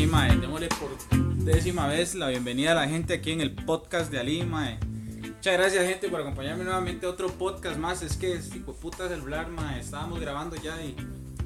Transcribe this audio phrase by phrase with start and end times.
[0.00, 0.96] sí, mae, démosle por
[1.44, 4.78] décima vez la bienvenida a la gente aquí en el podcast de Ali, mae.
[5.20, 8.00] Muchas gracias, gente, por acompañarme nuevamente a otro podcast más.
[8.00, 9.78] Es que tipo puta celular, mae.
[9.78, 10.96] Estábamos grabando ya y,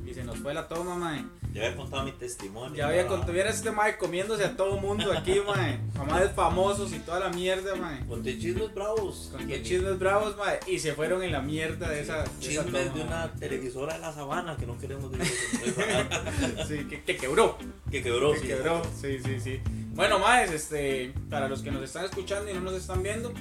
[0.06, 1.24] y se nos fue la toma, mae.
[1.52, 2.74] Ya había contado mi testimonio.
[2.76, 5.78] Ya había contado, viera este mae comiéndose a todo mundo aquí, mae.
[5.96, 8.04] Mamás famosos y toda la mierda, mae.
[8.06, 9.30] Conté chismes bravos.
[9.32, 10.58] Con qué chismes bravos, mae.
[10.66, 12.18] Y se fueron en la mierda de esa.
[12.18, 13.38] de esa Chismes toma, de una mae.
[13.38, 15.34] televisora de la sabana que no queremos decir.
[16.68, 17.56] Sí, que, que quebró.
[17.90, 18.32] que quebró.
[18.32, 18.46] Que sí.
[18.46, 19.60] quebró, sí, sí, sí.
[19.94, 23.32] Bueno, más, este, para los que nos están escuchando y no nos están viendo,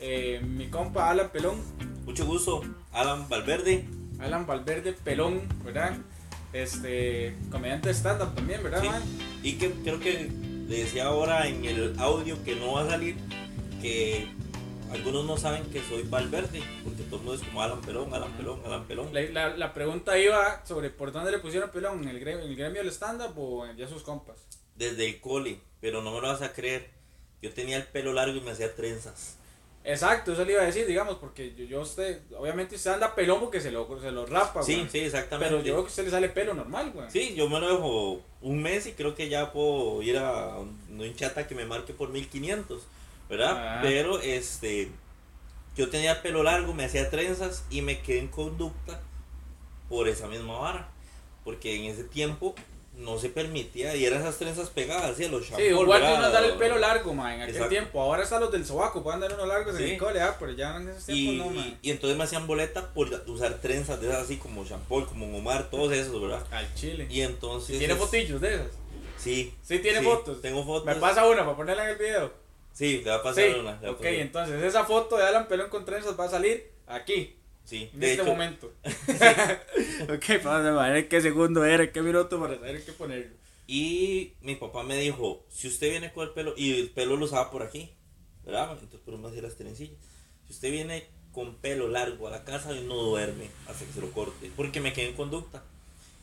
[0.00, 1.60] eh, mi compa Alan Pelón,
[2.06, 3.86] Mucho gusto, Alan Valverde.
[4.22, 5.96] Alan Valverde Pelón, ¿verdad?
[6.52, 8.88] Este, comediante de stand-up también, ¿verdad, Sí.
[8.88, 9.02] man?
[9.42, 10.30] Y que creo que
[10.68, 13.16] le decía ahora en el audio que no va a salir
[13.80, 14.28] que
[14.92, 18.32] algunos no saben que soy Valverde, porque todo el mundo es como Alan Pelón, Alan
[18.32, 19.12] Pelón, Alan Pelón.
[19.14, 22.50] La, la- la pregunta iba sobre por dónde le pusieron Pelón, ¿en el gremio, en
[22.50, 24.36] el gremio del stand-up o en ya sus compas?
[24.76, 26.90] Desde el cole, pero no me lo vas a creer.
[27.40, 29.36] Yo tenía el pelo largo y me hacía trenzas.
[29.84, 33.40] Exacto, eso le iba a decir, digamos, porque yo, yo usted, obviamente usted anda pelón
[33.40, 34.88] porque se lo, se lo rapa, Sí, güey.
[34.88, 35.52] sí, exactamente.
[35.52, 37.10] Pero yo veo que a usted le sale pelo normal, güey.
[37.10, 41.14] Sí, yo me lo dejo un mes y creo que ya puedo ir a un
[41.16, 42.80] chata que me marque por 1500,
[43.28, 43.54] ¿verdad?
[43.56, 43.78] Ah.
[43.82, 44.88] Pero este,
[45.76, 49.00] yo tenía pelo largo, me hacía trenzas y me quedé en conducta
[49.88, 50.88] por esa misma vara.
[51.44, 52.54] Porque en ese tiempo
[52.94, 55.26] no se permitía y eran esas trenzas pegadas, ¿sí?
[55.28, 57.70] Los Sí, champús, igual que uno andar el pelo largo, man, en aquel Exacto.
[57.70, 58.00] tiempo.
[58.02, 59.90] Ahora están los del sobaco, pueden andar unos largos en Sí.
[59.92, 61.78] el cole, ah, pero ya en esos tiempos Y, no, man.
[61.82, 65.70] y entonces me hacían boleta por usar trenzas de esas así como champol, como Omar,
[65.70, 66.46] todos esos, ¿verdad?
[66.50, 67.06] Al chile.
[67.10, 67.78] Y entonces...
[67.78, 68.66] ¿Tiene es- fotillos de esas?
[69.16, 69.54] Sí.
[69.62, 70.40] Sí, tiene fotos.
[70.42, 70.84] Tengo fotos.
[70.86, 72.32] Me pasa una para ponerla en el video.
[72.72, 73.72] Sí, le va a pasar Sí, una.
[73.90, 74.12] ok, pasar.
[74.14, 78.10] entonces esa foto de Alan Pelón con trenzas va a salir aquí, Sí, en de
[78.10, 78.72] este hecho, momento.
[78.84, 83.36] ok, vamos a ver qué segundo era, qué minuto para saber qué ponerlo.
[83.66, 87.24] Y mi papá me dijo, si usted viene con el pelo, y el pelo lo
[87.24, 87.90] usaba por aquí,
[88.44, 88.72] ¿verdad?
[88.72, 89.96] Entonces por me hacía las trencillas.
[90.46, 94.10] Si usted viene con pelo largo a la casa, no duerme hasta que se lo
[94.12, 95.62] corte, porque me quedé en conducta.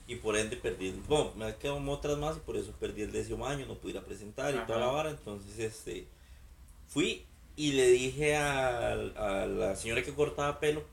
[0.08, 3.12] Y por ende perdí, el- bueno, me quedaron otras más y por eso perdí el
[3.12, 5.10] décimo año, no pude ir a presentar y toda la vara.
[5.12, 6.08] Entonces, este,
[6.88, 10.84] fui y le dije a, a la señora que cortaba pelo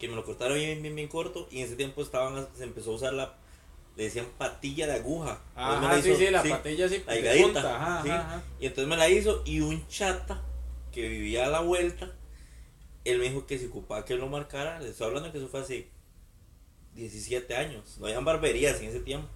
[0.00, 1.48] que me lo cortaron bien, bien, bien corto.
[1.52, 3.34] Y en ese tiempo estaban, se empezó a usar la,
[3.96, 5.40] le decían patilla de aguja.
[5.54, 8.08] Ajá, la sí, hizo- sí, la sí, patilla así, la de higadita, ajá, sí.
[8.60, 10.42] Y entonces me la hizo y un chata
[10.92, 12.12] que vivía a la vuelta,
[13.04, 15.60] él me dijo que si ocupaba que lo marcara, le estoy hablando que eso fue
[15.60, 15.88] hace
[16.94, 19.28] 17 años, no habían barberías en ese tiempo.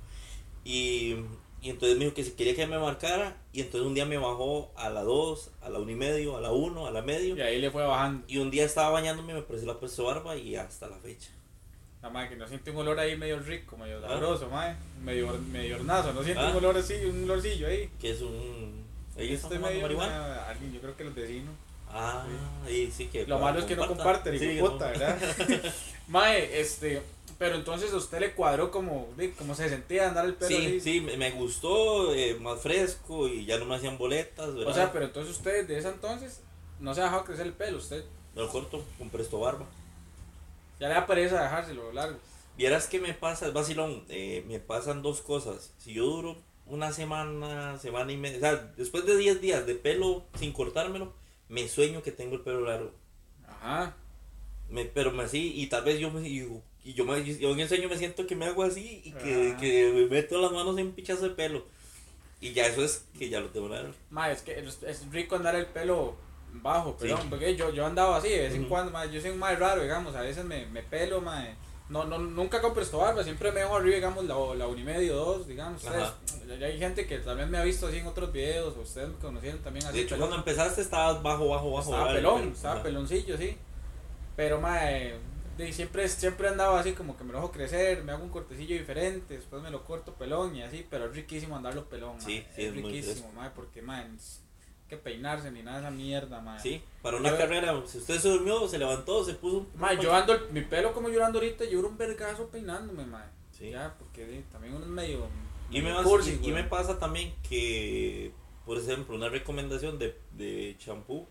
[0.65, 1.17] Y,
[1.65, 4.19] y entonces me dijo que si quería que me marcara, y entonces un día me
[4.19, 7.37] bajó a la 2, a la 1 y medio, a la 1, a la medio.
[7.37, 8.23] Y ahí le fue bajando.
[8.29, 11.31] Y un día estaba bañándome, me pareció la puesto barba y hasta la fecha.
[12.03, 14.09] La madre que no siente un olor ahí medio rico, medio Ah.
[14.11, 14.77] sabroso, madre.
[15.03, 16.51] Medio, medio hornazo, no siente Ah.
[16.51, 17.89] un olor así, un olorcillo ahí.
[17.99, 18.85] Que es un...
[19.17, 20.35] ¿Ellos Este están medio, marihuana?
[20.45, 21.55] ah, alguien, yo creo que los vecinos.
[21.89, 22.27] Ah,
[22.69, 23.27] y sí que...
[23.27, 24.73] Lo malo es que no comparten, Sí, hijo no.
[24.73, 25.19] puta, ¿verdad?
[26.09, 27.01] Mae, este,
[27.39, 29.09] pero entonces a usted le cuadró como,
[29.39, 30.81] como se sentía andar el pelo Sí, así.
[30.81, 34.71] sí, me gustó, eh, más fresco y ya no me hacían boletas, ¿verdad?
[34.71, 36.41] O sea, pero entonces usted de ese entonces
[36.81, 39.67] no se ha dejado crecer el pelo, usted Me lo corto con presto barba.
[40.81, 42.19] ya le da pereza dejárselo largo.
[42.57, 45.73] Vieras que me pasa, vacilón, eh, me pasan dos cosas.
[45.79, 49.75] Si yo duro una semana, semana y media, o sea, después de 10 días de
[49.75, 51.13] pelo sin cortármelo,
[51.49, 52.93] me sueño que tengo el pelo largo.
[53.47, 53.97] Ajá.
[54.69, 56.49] Me, pero me así, y tal vez yo me y,
[56.85, 59.53] y yo, me, yo en el sueño me siento que me hago así y que,
[59.55, 59.61] Ah.
[59.61, 61.65] que me meto las manos en un pichazo de pelo.
[62.41, 63.93] Y ya eso es que ya lo tengo largo.
[64.11, 66.17] Mae, es que es, es rico andar el pelo
[66.55, 67.07] bajo, Sí.
[67.09, 69.83] perdón, porque yo, yo andaba así de vez en cuando, mae, yo soy más raro,
[69.83, 71.55] digamos, a veces me, me pelo, mae.
[71.89, 74.83] No, no, nunca compro esto barba, siempre me dejo arriba, digamos, la, la un y
[74.83, 75.85] medio, dos, digamos.
[75.85, 76.09] ustedes.
[76.59, 79.15] Ya hay gente que también me ha visto así en otros videos, o ustedes me
[79.17, 79.99] conocieron también así.
[79.99, 80.31] De hecho, pelón.
[80.31, 81.91] cuando empezaste estabas bajo, bajo, bajo.
[81.93, 82.83] Estaba pelón, estaba ajá.
[82.85, 83.57] peloncillo, sí.
[84.37, 85.15] Pero, mae,
[85.57, 88.77] de- siempre, siempre andaba así como que me lo dejo crecer, me hago un cortecillo
[88.77, 92.25] diferente, después me lo corto pelón y así, pero es riquísimo andarlo pelón, mae.
[92.27, 94.07] Sí, sí, es riquísimo, mae, porque, mae,
[94.89, 96.61] que peinarse ni nada de esa mierda, mae.
[96.61, 99.69] Sí, para una Yo- carrera, si usted se durmió, se levantó, se puso un...
[99.77, 103.05] Mae, yo ando, el- mi pelo como yo ando ahorita, yo era un vergazo peinándome,
[103.07, 103.25] mae.
[103.57, 103.71] Sí.
[103.71, 105.27] Ya, porque sí, también uno es medio.
[105.71, 106.53] Y me, pasa- cursi, y- y güey.
[106.55, 108.33] me pasa también que,
[108.67, 111.27] por ejemplo, una recomendación de, de champú,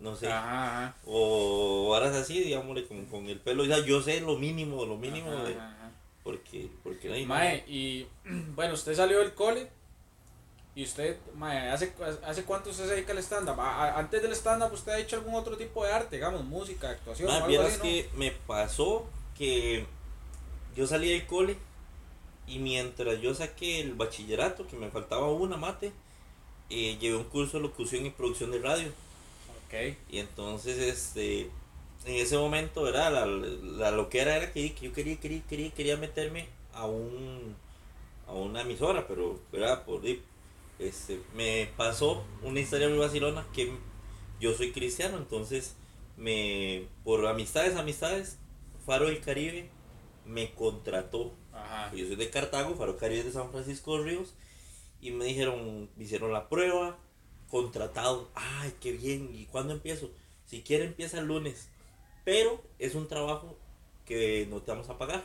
[0.00, 0.96] no sé, Ajá, ajá.
[1.06, 5.30] o varas así, digámosle, con, con el pelo, ya yo sé lo mínimo, lo mínimo,
[5.30, 5.56] Ajá, de,
[6.22, 7.26] porque, porque no.
[7.26, 8.06] Mae, y
[8.54, 9.68] bueno, usted salió del cole
[10.74, 11.92] y usted, mae, ¿hace,
[12.24, 13.60] ¿hace cuánto usted se dedica al stand-up?
[13.60, 17.28] Antes del stand-up, ¿usted ha hecho algún otro tipo de arte, digamos, música, actuación?
[17.28, 17.82] o Mae, algo vieras así, no?
[17.82, 19.06] que me pasó
[19.36, 19.84] que
[20.76, 21.56] yo salí del cole
[22.46, 25.92] Y mientras yo saqué el bachillerato, que me faltaba una mate,
[26.70, 28.92] eh, llevé un curso de locución y producción de radio.
[29.70, 29.96] Ok.
[30.10, 31.42] Y entonces, este,
[32.04, 33.12] en ese momento, ¿verdad?
[33.12, 37.54] La, la loquera era que, que yo quería, quería, quería, quería meterme a un,
[38.26, 39.84] a una emisora, pero, ¿verdad?
[39.84, 40.02] Por,
[40.80, 43.70] este, me pasó una historia muy vacilona que
[44.40, 45.76] yo soy cristiano, entonces,
[46.16, 48.38] me, por amistades, amistades,
[48.84, 49.70] Faro del Caribe
[50.26, 51.32] me contrató.
[51.52, 51.94] Ajá.
[51.94, 54.34] Yo soy de Cartago, Faro Caribe es de San Francisco de Ríos,
[55.00, 56.98] y me dijeron, me hicieron la prueba,
[57.50, 60.10] contratado, ay, qué bien, ¿y cuándo empiezo?
[60.46, 61.68] Si quiere empieza el lunes,
[62.24, 63.58] pero es un trabajo
[64.06, 65.22] que no te vamos a pagar.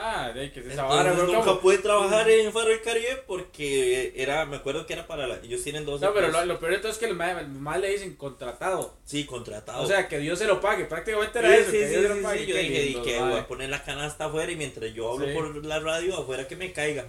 [0.00, 1.60] Ah, de que se Entonces, nunca ¿cómo?
[1.60, 5.62] pude trabajar en Faro del Caribe porque era, me acuerdo que era para la, ellos
[5.64, 8.14] tienen dos No, pero lo, lo peor de todo es que los más, le dicen
[8.14, 8.94] contratado.
[9.04, 9.82] Sí, contratado.
[9.82, 10.84] O sea, que Dios se lo pague.
[10.84, 11.70] Prácticamente era Sí, eso.
[11.72, 12.40] sí, que sí, Dios se sí, lo pague.
[12.44, 13.30] sí, Yo dije, lindo, y que mae.
[13.30, 16.54] voy a poner la canasta afuera y mientras yo hablo por la radio, afuera que
[16.56, 17.06] me caiga.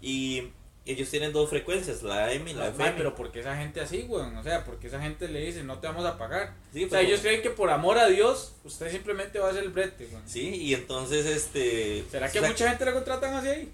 [0.00, 0.48] Y
[0.86, 2.92] ellos tienen dos frecuencias, la AM y la Mae, FM.
[2.96, 4.36] pero ¿por qué esa gente así, weón?
[4.36, 6.54] O sea, ¿por qué esa gente le dice no te vamos a pagar?
[6.72, 9.50] Sí, o sea, pero- ellos creen que por amor a Dios, usted simplemente va a
[9.50, 10.22] hacer el brete, weón.
[10.26, 12.04] Sí, y entonces, este...
[12.10, 13.72] ¿Será que o sea, mucha gente la contratan así ahí?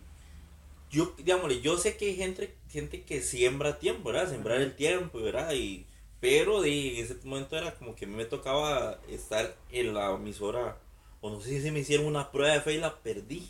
[0.90, 4.30] Yo, digámosle, yo sé que hay gente, gente que siembra tiempo, ¿verdad?
[4.30, 5.52] Sembrar el tiempo, ¿verdad?
[5.52, 5.86] Y,
[6.20, 10.78] pero de, en ese momento era como que me tocaba estar en la emisora,
[11.20, 13.48] o no sé si me hicieron una prueba de fe y la perdí.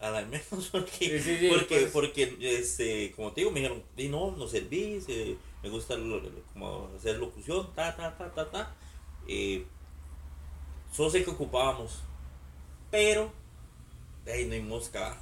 [0.00, 1.90] A la menos porque, Sí, sí, sí, porque, pues.
[1.92, 6.20] porque este, como te digo, me dijeron, "Di, no, no servís, eh, me gusta lo-
[6.20, 8.76] lo- como hacer locución, ta, ta, ta, ta, ta.
[9.26, 9.64] Eh,
[10.92, 12.00] solo sé que ocupábamos,
[12.90, 13.32] pero
[14.26, 15.18] ahí no hay mosca.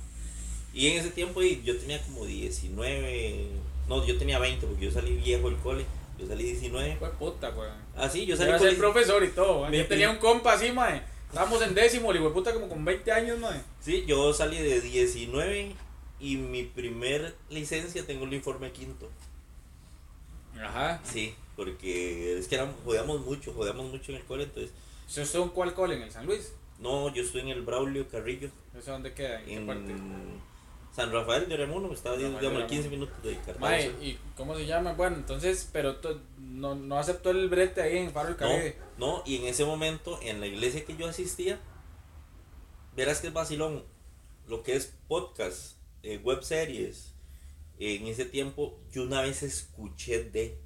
[0.75, 3.49] Y en ese tiempo yo tenía como 19,
[3.89, 5.87] no, yo tenía 20 porque yo salí viejo del cole,
[6.19, 6.97] yo salí 19.
[6.97, 7.73] Fue puta, weón.
[7.97, 10.53] Ah, sí, yo Yo salí era con ser profesor y todo, Yo tenía un compa
[10.53, 11.03] así, mae.
[11.37, 13.61] Estábamos en décimo, de puta como con 20 años, mae.
[13.79, 15.75] Sí, yo salí de 19
[16.19, 19.11] y mi primer licencia tengo el informe quinto.
[20.59, 20.99] Ajá.
[21.05, 24.73] Sí, porque es que éramos, jodíamos mucho, jodíamos mucho en el cole, entonces,
[25.07, 25.97] ¿Eso es en cuál cole?
[25.97, 26.55] ¿En el San Luis?
[26.79, 29.39] no, yo estoy en el Braulio Carrillo, ¿Eso dónde queda?
[29.41, 29.93] ¿En qué en parte?
[30.97, 32.67] San Rafael de Oremuno, Rafael de digamos, Oremuno.
[32.67, 33.61] 15 minutos de Cartago.
[33.61, 34.95] Mae, ¿y cómo se llama?
[34.95, 35.97] Bueno, entonces, pero
[36.39, 38.77] no, no aceptó el brete ahí en Faro del No, Caribe.
[38.97, 41.61] no, y en ese momento, en la iglesia que yo asistía,
[42.97, 43.85] verás que es vacilón,
[44.49, 47.13] lo que es podcast, eh, web series,
[47.79, 50.59] en ese tiempo yo una vez escuché de,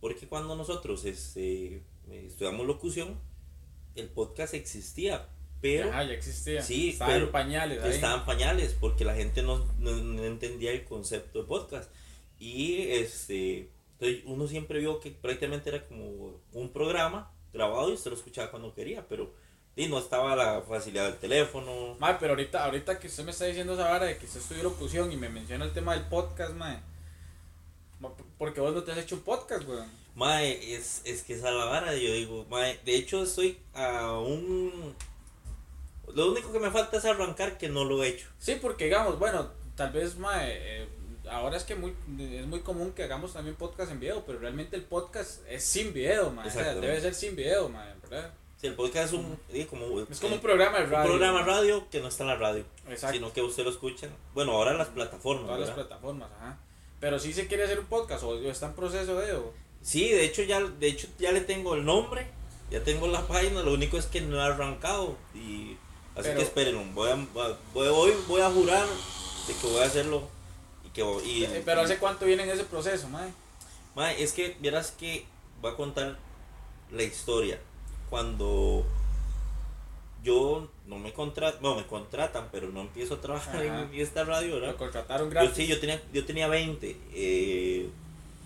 [0.00, 3.18] porque cuando nosotros este, estudiamos locución,
[3.96, 5.28] el podcast existía,
[5.62, 6.60] pero Ajá, ya existía.
[6.62, 7.90] Sí, Estaba pero pañales ahí.
[7.92, 11.90] estaban pañales, porque la gente no, no- no entendía el concepto de podcast.
[12.38, 18.10] Y este, entonces uno siempre vio que prácticamente era como un programa grabado y usted
[18.10, 19.32] lo escuchaba cuando quería, pero
[19.76, 21.96] y no estaba la facilidad del teléfono.
[21.98, 24.64] Mae, pero ahorita, ahorita que usted me está diciendo esa vara de que usted estudió
[24.64, 26.78] locución y me menciona el tema del podcast, mae.
[28.00, 29.86] Ma- Porque vos no te has hecho un podcast, weón.
[30.14, 34.18] Mae, es, es que esa es la vara, yo digo, mae, de hecho estoy a
[34.18, 34.94] un...
[36.14, 38.26] Lo único que me falta es arrancar que no lo he hecho.
[38.38, 40.88] Sí, porque digamos, bueno, tal vez, mae, eh,
[41.30, 44.76] ahora es que muy, es muy común que hagamos también podcast en video, pero realmente
[44.76, 46.48] el podcast es sin video, mae.
[46.48, 48.32] O sea, debe ser sin video, mae, ¿verdad?
[48.60, 49.38] Sí, el podcast es un...
[49.52, 51.10] eh, como, Es como eh, un programa de un radio.
[51.10, 52.64] programa de radio que no está en la radio.
[52.88, 53.16] Exacto.
[53.16, 54.08] sino que usted lo escucha.
[54.34, 55.46] Bueno, ahora en las plataformas.
[55.46, 56.58] Todas las plataformas, ajá.
[57.00, 60.24] Pero si se quiere hacer un podcast o está en proceso de o- Sí, de
[60.24, 62.28] hecho ya, de hecho ya le tengo el nombre,
[62.70, 65.76] ya tengo la página, lo único es que no ha arrancado y
[66.14, 67.26] así Pero- que esperen, voy a,
[67.74, 68.86] voy, a jurar
[69.48, 70.28] de que voy a hacerlo
[70.84, 73.30] y que voy- y, Eh, Pero ¿hace cuánto viene en ese proceso, mae?
[73.94, 75.24] Mae, es que vieras que
[75.60, 76.16] voy a contar
[76.90, 77.58] la historia
[78.10, 78.84] cuando
[80.22, 83.82] yo no me contratan, no me contratan, pero no empiezo a trabajar Ajá.
[83.82, 84.72] en esta radio, ¿verdad?
[84.72, 85.56] Lo contrataron Yo gratis.
[85.56, 86.96] sí, yo tenía, yo tenía 20.
[87.12, 87.88] Eh,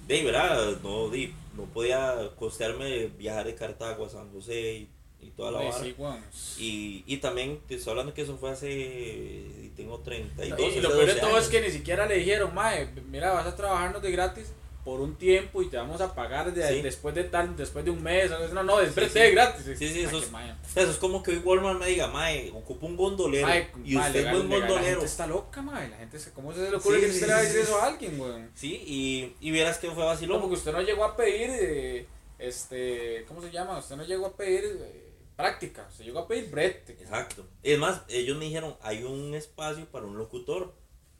[0.06, 0.76] de ¿verdad?
[0.82, 4.88] No, di, no podía costearme viajar de Cartago a San José y,
[5.20, 6.20] y toda la Ay, vara.
[6.58, 8.70] Y, y también te estoy hablando que eso fue hace.
[8.70, 10.74] y tengo 32.
[10.76, 11.44] Y, lo peor de 12 todo años.
[11.44, 14.46] es que ni siquiera le dijeron, mae, mira, vas a trabajarnos de gratis
[14.84, 16.80] por un tiempo y te vamos a pagar de- Sí.
[16.80, 18.30] después de tal, después de un mes.
[18.52, 19.18] No, no, es Sí, sí.
[19.32, 19.64] gratis.
[19.66, 22.52] Sí, sí, Ay, eso qué es- eso es como que hoy Walmart me diga, Mae,
[22.54, 23.48] ocupa un gondolero.
[23.48, 24.90] Mae, y mae, usted legal- es buen legal, La gondolero.
[25.00, 25.88] gente está loca, mae.
[25.88, 27.86] La gente se, ¿Cómo se le ocurre que usted le va a decir eso a
[27.86, 28.50] alguien, weón?
[28.54, 30.40] Sí, y, y vieras que fue vacilón.
[30.40, 32.06] porque usted no llegó a pedir, eh,
[32.38, 33.78] este, ¿cómo se llama?
[33.78, 35.02] Usted no llegó a pedir eh,
[35.36, 36.92] práctica, usted llegó a pedir brete.
[36.92, 37.46] Exacto.
[37.62, 40.74] Es más, ellos me dijeron, hay un espacio para un locutor.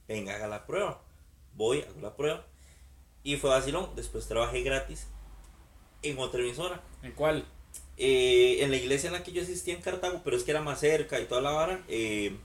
[0.09, 1.03] Venga, haga la prueba.
[1.55, 2.47] Voy, hago la prueba.
[3.23, 3.91] Y fue vacilón.
[3.97, 5.07] Después trabajé gratis
[6.03, 6.83] en otra emisora.
[7.03, 7.45] ¿En cuál?
[7.99, 10.63] Eh, en la iglesia en la que yo asistía en Cartago, pero es que era
[10.63, 11.85] más cerca y toda la vara.
[11.89, 12.37] eh,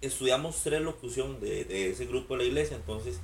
[0.00, 3.18] estudiamos tres locución de, de ese grupo de la iglesia, entonces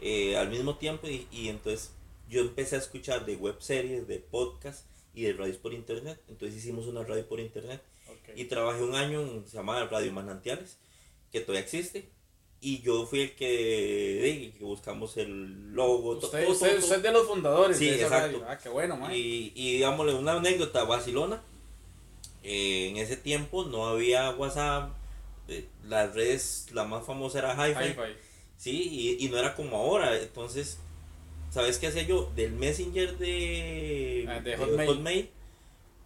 [0.00, 1.92] eh, al mismo tiempo y, y entonces
[2.28, 6.58] yo empecé a escuchar de web series, de podcast y de radios por internet, entonces
[6.58, 8.36] hicimos una radio por internet Ok.
[8.36, 10.78] y trabajé un año en, se llama Radio Manantiales,
[11.30, 12.08] que todavía existe.
[12.64, 16.10] Y yo fui el que, que buscamos el logo.
[16.12, 18.26] Usted, todo, usted, todo, usted es de los fundadores Sí, de esa exacto.
[18.38, 18.44] radio.
[18.48, 19.06] Ah, qué bueno, todo.
[19.08, 19.18] mae.
[19.18, 21.42] Y, y digámosle una anécdota, Barcelona.
[22.44, 24.92] eh, en ese tiempo no había WhatsApp.
[25.48, 27.84] eh, las redes, la más famosa era Hi-Fi.
[27.90, 28.16] Hi-Fi.
[28.56, 28.88] Sí,
[29.20, 30.16] y, y no era como ahora.
[30.16, 30.78] Entonces,
[31.52, 32.32] ¿sabes qué hacía yo?
[32.34, 34.88] Del Messenger de, Ah, de Hotmail.
[34.88, 35.30] Hotmail.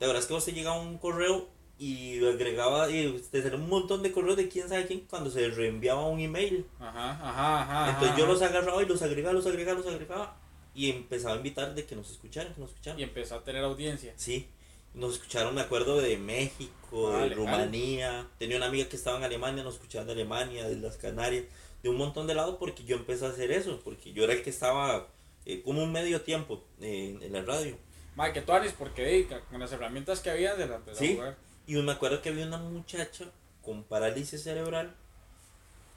[0.01, 1.49] La verdad es que vos te llegaba un correo
[1.79, 5.49] y agregaba, y te salía un montón de correos de quién sabe quién cuando se
[5.49, 6.67] reenviaba un email.
[6.81, 7.91] Ajá, ajá, ajá.
[7.91, 10.37] Entonces ajá, yo los agarraba y los agregaba, los agregaba, los agregaba.
[10.75, 13.01] Y empezaba a invitar de que nos escucharan, que nos escucharan.
[13.01, 14.13] Y empezó a tener audiencia.
[14.17, 14.47] Sí,
[14.95, 17.31] nos escucharon, me acuerdo, de México, de.
[17.31, 18.27] Rumanía.
[18.39, 21.45] Tenía una amiga que estaba en Alemania, nos escuchaban de Alemania, de las Canarias,
[21.83, 24.43] de un montón de lados porque yo empecé a hacer eso, porque yo era el
[24.43, 25.09] que estaba
[25.47, 27.79] eh, como un medio tiempo eh, en la radio.
[28.17, 31.13] Mae, que tú haces porque con las herramientas que había de la empezó Sí.
[31.13, 31.39] a jugar.
[31.67, 33.31] Y me acuerdo que había una muchacha
[33.63, 34.95] con parálisis cerebral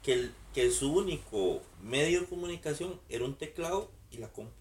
[0.02, 4.52] que, el- que su único medio de comunicación era un teclado y la compu.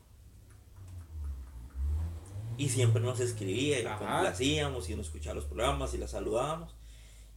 [2.58, 6.75] Y siempre nos escribía y la complacíamos y nos escuchaba los programas y la saludábamos.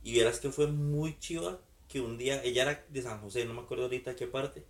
[0.03, 3.55] Y vieras que fue muy chiva que un día, ella era de San José, no
[3.55, 4.65] me acuerdo ahorita qué parte,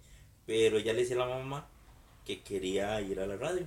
[0.44, 1.68] pero ella le decía a la mamá
[2.24, 3.66] que quería ir a la radio.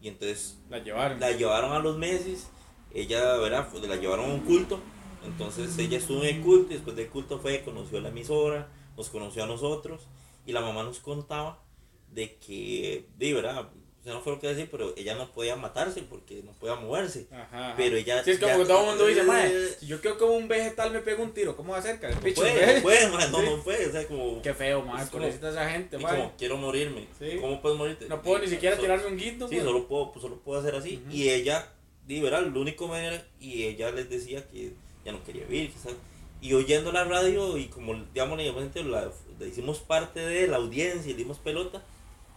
[0.00, 1.20] Y entonces La llevaron.
[1.20, 2.48] la llevaron a los meses,
[2.92, 3.68] ella, ¿verdad?
[3.70, 4.80] Pues, la llevaron a un culto,
[5.24, 8.68] entonces ella estuvo en el culto y después del culto fue, conoció a la emisora,
[8.96, 10.08] nos conoció a nosotros
[10.44, 11.62] y la mamá nos contaba
[12.10, 13.70] de que, de verdad,
[14.02, 16.74] o sea, no fue lo que decir, pero ella no podía matarse porque no podía
[16.74, 17.28] moverse.
[17.30, 17.74] Ajá, ajá.
[17.76, 18.24] Pero ella...
[18.24, 20.32] Sí, es como ya- que todo el mundo dice, mae, Eh, si yo quiero como
[20.32, 22.00] un vegetal me pego un tiro, ¿cómo va a hacer?
[22.02, 22.76] No Picho, puede, ¿eh?
[22.76, 23.46] no puede, no, Sí.
[23.46, 24.42] no puede, o sea, como...
[24.42, 27.06] Qué feo, como- pobrecita esa gente, y como, quiero morirme.
[27.16, 27.38] Sí.
[27.40, 28.08] ¿Cómo puedes morirte?
[28.08, 30.74] No puedo ni siquiera So- tirarme un guindo, Sí, solo puedo, pues, solo puedo hacer
[30.74, 31.00] así.
[31.06, 31.14] Ujú.
[31.14, 31.68] Y ella,
[32.04, 32.42] di, ¿verdad?
[32.42, 34.72] Lo único manera, y ella les decía que
[35.04, 35.92] ya no quería vivir, quizás.
[36.40, 41.08] Y oyendo la radio, y como, digamos, le, la, le hicimos parte de la audiencia
[41.08, 41.84] y le dimos pelota.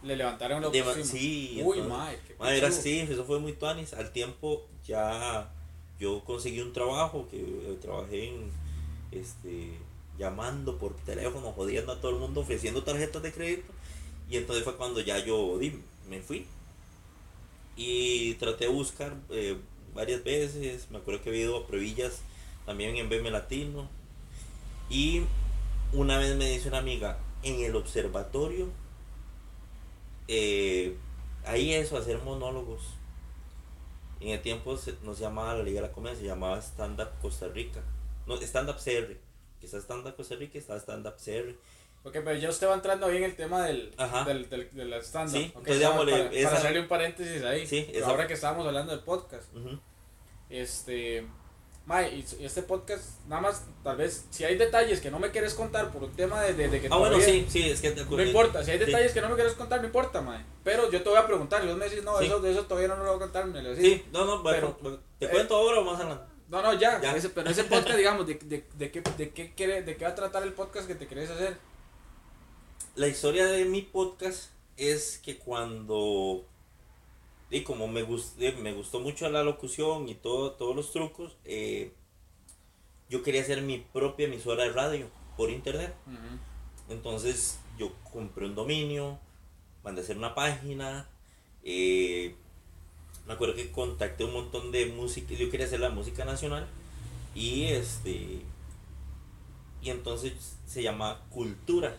[0.06, 1.04] Le levantaron la autoestima.
[1.04, 3.92] sí, Uy, entonces- mae, qué Madre, era así, eso fue muy tuanis.
[3.92, 5.50] Al tiempo ya
[5.98, 8.50] yo conseguí un trabajo que eh, trabajé en,
[9.12, 9.72] este,
[10.18, 13.72] llamando por teléfono, jodiendo a todo el mundo, ofreciendo tarjetas de crédito.
[14.30, 16.46] Y entonces fue cuando ya yo di, me fui.
[17.76, 19.56] Y traté de buscar eh,
[19.94, 20.90] varias veces.
[20.90, 22.20] Me acuerdo que había ido a Previllas
[22.64, 23.88] también en BM Latino.
[24.90, 25.22] Y
[25.92, 28.68] una vez me dice una amiga, en el observatorio,
[30.28, 30.96] eh,
[31.44, 32.82] ahí eso, hacer monólogos.
[34.20, 37.00] En el tiempo se- no se llamaba la Liga de la Comedia, se llamaba Stand
[37.00, 37.82] Up Costa Rica.
[38.26, 39.16] No, Stand Up CR.
[39.60, 41.54] Que está Stand Up Costa Rica está Stand Up CR.
[42.04, 43.94] Ok, pero ya usted va entrando ahí en el tema del,
[44.26, 45.36] del, del, de la stand-up.
[45.36, 47.66] Sí, entonces, digámosle, para, esa- para hacerle un paréntesis ahí.
[47.66, 49.52] Sí, esa- Ahora que estábamos hablando del podcast.
[50.48, 51.26] Este.
[51.86, 55.30] Mae, y y este podcast, nada más, tal vez, si hay detalles que no me
[55.30, 57.94] quieres contar por un tema de, de, de que Ah, bueno, sí, sí, es que...
[57.94, 58.86] No importa, si hay Sí.
[58.86, 60.44] detalles que no me quieres contar, no importa, mae.
[60.64, 62.24] Pero yo te voy a preguntar, y vos me decís, no, Sí.
[62.26, 63.84] eso, eso todavía no me lo voy a contar, me lo decís.
[63.84, 66.24] Sí, no, no, bueno, Pero- ¿te eh, cuento ahora o más adelante?
[66.48, 67.00] No, no, ya.
[67.00, 67.14] Ya.
[67.14, 70.10] Ese, pero ese podcast, digamos, de, de, de, qué, de, qué quiere, de qué va
[70.10, 71.56] a tratar el podcast que te querés hacer.
[72.96, 76.44] La historia de mi podcast es que cuando...
[77.50, 81.36] Y como me, gust- eh, me gustó mucho la locución y todo, todos los trucos,
[81.44, 81.92] eh,
[83.08, 85.94] yo quería hacer mi propia emisora de radio por internet.
[86.88, 89.18] Entonces yo compré un dominio,
[89.84, 91.08] mandé a hacer una página.
[91.62, 92.34] eh,
[93.26, 95.34] me acuerdo que contacté un montón de música.
[95.34, 96.66] Yo quería hacer la música nacional.
[97.34, 98.40] Y este.
[99.82, 101.96] Y entonces se llama Cultura.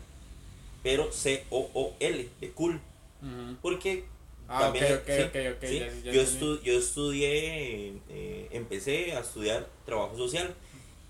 [0.83, 2.79] Pero C-O-O-L, de cool.
[3.21, 3.57] Ujú.
[3.61, 4.05] Porque
[4.49, 8.47] Ah, también, ok, ok, sí, ok, ok, sí, ya- ya yo, estu- yo estudié, eh,
[8.51, 10.53] empecé a estudiar trabajo social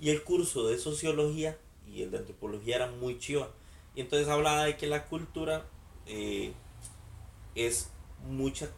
[0.01, 3.49] y el curso de sociología y el de antropología era muy chiva.
[3.95, 5.65] Y entonces hablaba de que la cultura
[6.07, 6.51] eh,
[7.55, 7.89] es
[8.27, 8.69] mucha,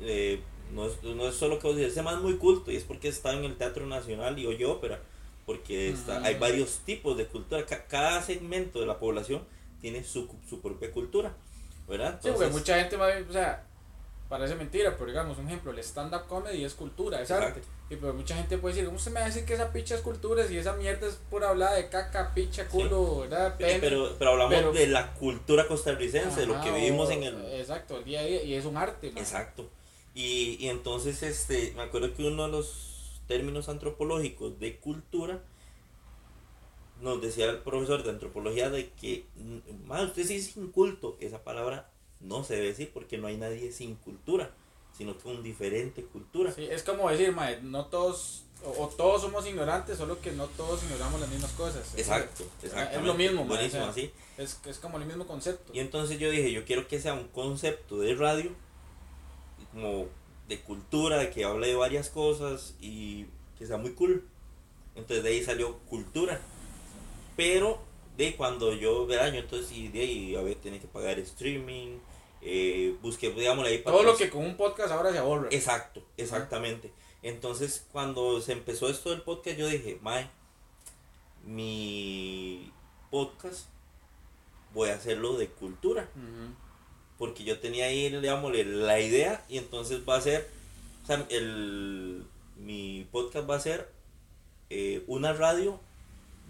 [0.00, 0.40] eh,
[0.72, 3.32] no, es, no es solo que vos dices, es muy culto y es porque está
[3.32, 5.00] en el Teatro Nacional y oye ópera,
[5.46, 6.24] porque está, Mm.
[6.24, 9.42] hay varios tipos de cultura, Ca- cada segmento de la población
[9.80, 11.34] tiene su, su propia cultura,
[11.88, 12.20] ¿verdad?
[12.22, 13.66] Sí, porque Entonces- mucha gente va a- o sea,
[14.32, 17.60] parece mentira, pero digamos, un ejemplo, el stand-up comedy es cultura, es arte.
[17.60, 17.68] Exacto.
[17.90, 19.94] Y pues mucha gente puede decir, ¿cómo se me va a decir que esa picha
[19.94, 23.56] es cultura si esa mierda es pura hablada de caca, picha, culo, ¿verdad?
[23.58, 23.78] Sí, Pene?
[23.80, 27.44] pero, pero hablamos Pero- de la cultura costarricense, de lo que vivimos en el...
[27.52, 29.18] Exacto, el día a día, y es un arte, man.
[29.18, 29.68] Exacto.
[30.14, 35.42] Y, y entonces, este, me acuerdo que uno de los términos antropológicos de cultura
[37.02, 39.26] nos decía el profesor de antropología de que,
[39.84, 41.91] más usted sí es inculto, esa palabra
[42.22, 44.50] no se debe decir porque no hay nadie sin cultura,
[44.96, 46.52] sino con diferente cultura.
[46.52, 50.46] Sí, es como decir, mae, no todos, o, o todos somos ignorantes, solo que no
[50.48, 51.92] todos ignoramos las mismas cosas.
[51.96, 54.12] Exacto, Es- lo mismo, mae, Buenísimo, o sea, así.
[54.38, 55.72] Es, es como el mismo concepto.
[55.74, 58.50] Y entonces yo dije, yo quiero que sea un concepto de radio,
[59.72, 60.06] como
[60.48, 63.26] de cultura, que hable de varias cosas y
[63.58, 64.26] que sea muy cool.
[64.94, 66.40] Entonces de ahí salió cultura.
[67.36, 67.80] Pero
[68.16, 69.32] de cuando yo, ¿verdad?
[69.32, 71.98] Yo entonces y de ahí, a ver, tenía que pagar streaming,
[72.42, 75.48] eh, busqué, digamos, ahí Todo lo que con un podcast ahora se ahorra.
[75.50, 76.92] Exacto, exactamente.
[77.22, 80.28] Entonces, cuando se empezó esto del podcast, yo dije, Mae,
[81.44, 82.72] mi
[83.10, 83.66] podcast
[84.74, 86.08] voy a hacerlo de cultura.
[87.18, 90.48] Porque yo tenía ahí, digamos, la idea y entonces va a ser,
[91.04, 92.24] o sea, el,
[92.56, 93.92] mi podcast va a ser
[94.70, 95.78] eh, una radio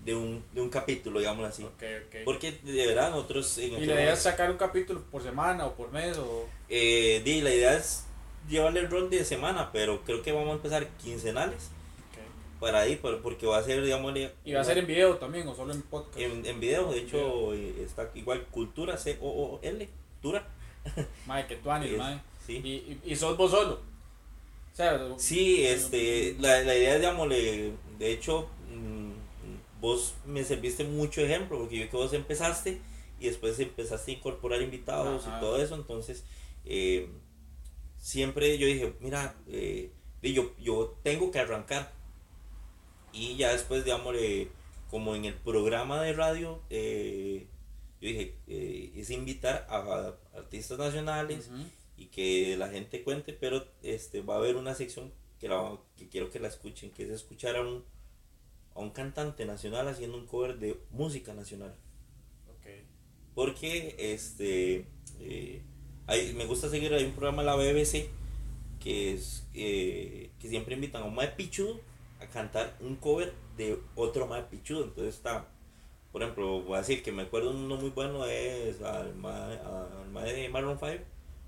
[0.04, 1.62] de un, de un capítulo, digámoslo así.
[1.64, 2.16] Ok, ok.
[2.25, 3.56] Porque de verdad nosotros...
[3.59, 6.47] en ¿Y aquel la idea es sacar un capítulo por semana o por mes o...?
[6.68, 8.04] eh, di, la idea es
[8.49, 11.66] llevarle el rol de semana, pero creo que vamos a empezar quincenales
[12.11, 12.61] ok.
[12.61, 14.12] para ahí, por- porque va a ser, digamos,
[14.44, 16.18] ¿Y va a ser en video también o solo en podcast?
[16.18, 19.88] en, en video, de hecho eh, está igual Cultura, C-O-O-L,
[20.21, 20.49] Cultura.
[21.26, 22.21] Mae, que tú anis, Es- mae.
[22.44, 22.54] Sí.
[22.64, 22.68] Y,
[23.09, 23.75] y, y sos vos solo.
[24.73, 28.49] O sea, Sí, este, la, la idea es, digámosle, de hecho,
[29.83, 32.81] vos me serviste mucho ejemplo, porque yo que vos empezaste
[33.19, 35.37] y después empezaste a incorporar invitados Ajá.
[35.37, 36.25] y todo eso, entonces,
[36.65, 37.11] eh,
[37.99, 39.91] siempre yo dije, mira, eh,
[40.23, 41.93] yo, yo tengo que arrancar.
[43.12, 44.49] Y ya después, digámosle,
[44.89, 47.49] como en el programa de radio, eh,
[48.01, 51.51] yo dije, eh, es invitar a, artistas nacionales,
[51.97, 56.09] y que la gente cuente, pero este va a haber una sección que, la, que
[56.09, 57.85] quiero que la escuchen, que es escuchar a un,
[58.75, 61.75] a un cantante nacional haciendo un cover de música nacional.
[62.49, 62.67] Ok.
[63.35, 64.87] Porque este
[65.21, 65.63] eh,
[66.06, 68.08] hay- me gusta seguir, hay un programa de la BBC
[68.80, 71.80] que es eh, que siempre invitan a un mae pichudo
[72.21, 74.85] a cantar un cover de otro mae pichudo.
[74.85, 75.47] Entonces está,
[76.11, 80.49] por ejemplo, voy a decir que me acuerdo uno muy bueno es al mae, de
[80.49, 81.04] Maroon 5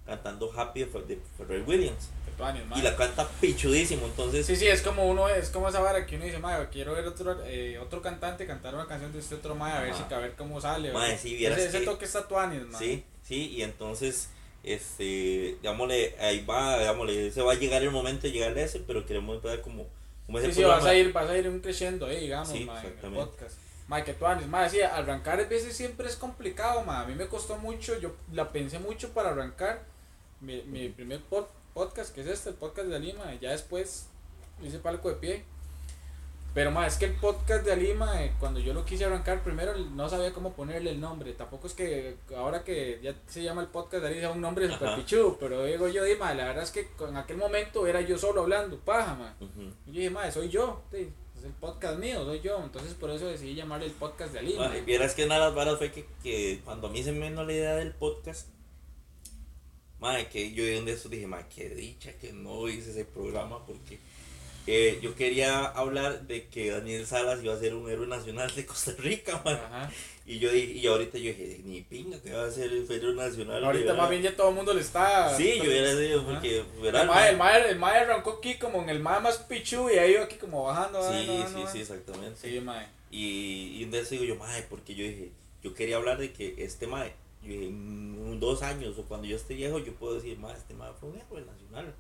[0.07, 2.11] cantando Happy de Pharrell Williams.
[2.39, 2.79] Mae.
[2.79, 6.17] Y la canta pichudísimo, entonces Sí, sí, es como uno, es como esa vara que
[6.17, 9.55] uno dice, mae, quiero ver otro, eh, otro cantante cantar una canción de este otro
[9.55, 10.91] mae, a ver, si, a ver cómo sale.
[10.91, 11.19] ¿verdad?
[11.21, 12.79] sí, vieras ese, ese que- toque está tuanis, mae.
[12.79, 14.29] Sí, sí, y entonces,
[14.63, 18.81] este, digámosle, ahí va, digámosle, se va a llegar el momento de llegar a ese,
[18.81, 19.87] pero queremos empezar como,
[20.27, 22.65] como ese Sí, sí, vas a ir, vas a ir un creciendo ahí, digamos, Sí,
[22.65, 23.57] mae, en el podcast.
[23.87, 27.05] Mae, que tú anis, mae, sí, arrancar a veces siempre es complicado, mae.
[27.05, 29.83] A mí me costó mucho, yo la pensé mucho para arrancar
[30.41, 34.09] mi, mi primer pod- podcast, que es este, el podcast de Alima, ya después
[34.63, 35.45] hice palco de pie.
[36.55, 39.77] Pero mae, es que el podcast de Alima, eh, cuando yo lo quise arrancar, primero
[39.77, 41.33] no sabía cómo ponerle el nombre.
[41.33, 44.95] Tampoco es que ahora que ya se llama el podcast de Alima, un nombre super
[44.95, 48.17] pichudo, pero digo yo, di, mae, la verdad es que en aquel momento era yo
[48.17, 49.35] solo hablando, paja.
[49.41, 52.63] Y yo dije, madre, soy yo, sí, es el podcast mío, soy yo.
[52.63, 54.55] Entonces por eso decidí llamarle el podcast de Ali.
[54.55, 54.81] Mae, mae.
[54.83, 57.43] vieras que una de las varas fue que, que cuando a mí se me vino
[57.43, 58.54] la idea del podcast,
[60.01, 63.99] madre, que yo de eso dije, madre, qué dicha que no hice ese programa porque
[64.67, 68.65] eh, yo quería hablar de que Daniel Salas iba a ser un héroe nacional de
[68.65, 69.43] Costa Rica.
[69.45, 69.91] Ajá.
[70.27, 73.15] Y yo dije, y ahorita yo dije, ni pinga que va a ser el héroe
[73.15, 73.63] nacional.
[73.63, 73.99] Ahorita ¿verdad?
[73.99, 75.37] más bien ya todo el mundo le está.
[75.37, 77.03] Sí, yo hubiera sido porque, ¿verdad?
[77.03, 79.99] El mae, el, mae, el mae arrancó aquí como en el mae más pichu y
[79.99, 81.03] ahí iba aquí como bajando.
[81.03, 82.41] Sí, bajando, sí, bajando, sí, exactamente.
[82.41, 82.87] Sí, mae.
[83.11, 85.31] Y, y de eso digo yo, mae, porque yo dije,
[85.63, 87.15] yo quería hablar de que este mae, yo
[87.47, 91.11] en dos años o cuando yo esté viejo, yo puedo decir, mae, este mae fue
[91.11, 91.95] un héroe nacional.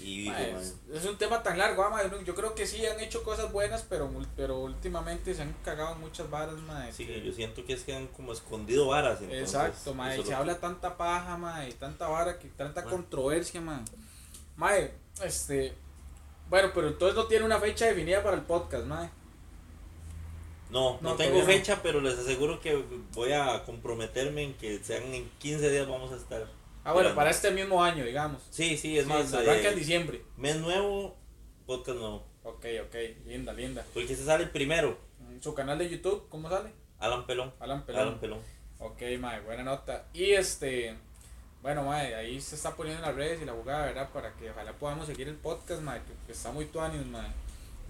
[0.00, 3.22] Y digo, es, es un tema tan largo, ah, Yo creo que sí han hecho
[3.22, 6.92] cosas buenas, pero, pero últimamente se han cagado muchas varas, mae.
[6.92, 9.20] sí, que- yo siento que es que han como escondido varas.
[9.20, 13.60] entonces, Exacto, Y se habla tanta paja, mae, y tanta vara, que tanta controversia.
[14.56, 15.74] Mae, este.
[16.50, 19.08] Bueno, pero entonces no tiene una fecha definida para el podcast, mae.
[20.70, 21.44] No, no, No, tengo no.
[21.44, 26.12] fecha, pero les aseguro que voy a comprometerme en que sean en 15 días vamos
[26.12, 26.46] a estar.
[26.84, 28.42] Ah, bueno, para este mismo año, digamos.
[28.50, 30.22] Sí, sí, es más, arranca en eh, diciembre.
[30.36, 31.16] mes nuevo,
[31.66, 32.26] podcast nuevo.
[32.42, 32.94] Ok, ok,
[33.26, 33.84] linda, linda.
[33.94, 36.70] Porque se sale el primero, Mm, Su canal de YouTube, ¿cómo sale?
[36.98, 37.52] Alan Pelón.
[37.60, 38.02] Alan Pelón.
[38.02, 38.40] Alan Pelón.
[38.80, 40.06] Ok, mae, buena nota.
[40.12, 40.94] Y este.
[41.62, 44.10] Bueno, mae, ahí se está poniendo en las redes y la jugada, ¿verdad?
[44.12, 47.28] Para que ojalá podamos seguir el podcast, mae, que, que está muy tuanis, mae.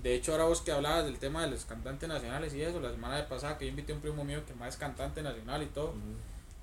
[0.05, 2.91] De hecho, ahora vos que hablabas del tema de los cantantes nacionales y eso, la
[2.93, 5.63] semana de pasada que yo invité a un primo mío que más es cantante nacional
[5.63, 5.95] y todo.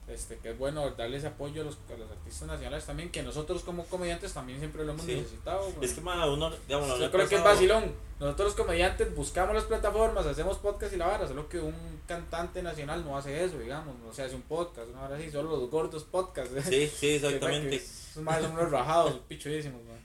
[0.07, 3.63] Este, que es bueno darles apoyo a los, a los artistas nacionales también, que nosotros
[3.63, 5.15] como comediantes también siempre lo hemos Sí.
[5.15, 5.71] necesitado.
[5.81, 7.93] Es que, ma, uno, digamos, Yo creo que es vacilón.
[8.19, 11.73] Nosotros los comediantes buscamos las plataformas, hacemos podcast y la vara, solo que un
[12.07, 15.49] cantante nacional no hace eso, digamos, no se hace un podcast, una hora así, solo
[15.57, 16.51] los gordos podcast.
[16.67, 17.77] Sí, sí, exactamente.
[17.77, 19.99] Esos más son unos rajados, pichudísimos, man.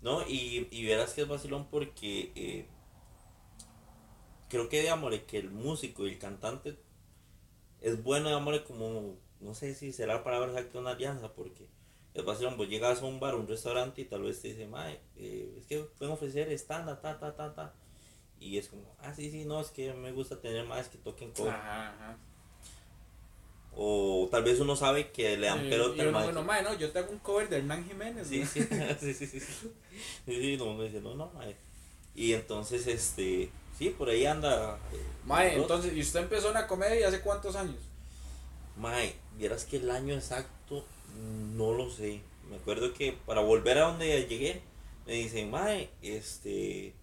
[0.00, 2.66] No, y, y verás que es vacilón porque eh,
[4.50, 6.76] creo que, digamos, que el músico y el cantante
[7.80, 11.66] es bueno, digamos, como, no sé si será la palabra exacta una alianza, porque
[12.12, 15.00] es vacilón, vos llegas a un bar, un restaurante y tal vez te dicen, mae,
[15.16, 17.74] eh, es que pueden ofrecer estándar, ta, ta, ta, ta.
[18.38, 21.30] Y es como, ah, sí, sí, no, es que me gusta tener más que toquen
[21.32, 21.52] cover.
[21.54, 22.18] Ajá, ajá.
[23.72, 26.90] O tal vez uno sabe que le dan Y- pelota al bueno, mae, no, yo
[26.90, 28.46] te hago un cover de Hernán Jiménez, Sí, ¿no?
[29.00, 29.72] sí, sí, sí, sí, sí.
[30.26, 31.56] Sí, sí, no, uno dice, no, no, mae.
[32.14, 34.78] Y entonces, este, sí, por ahí anda.
[34.92, 37.76] eh, Mae, entonces, ¿y usted empezó en la comedia hace cuántos años?
[38.76, 40.84] Mae, vieras que el año exacto
[41.56, 42.20] no lo sé.
[42.48, 44.60] Me acuerdo que para volver a donde llegué,
[45.06, 46.94] me dicen, Mae, este.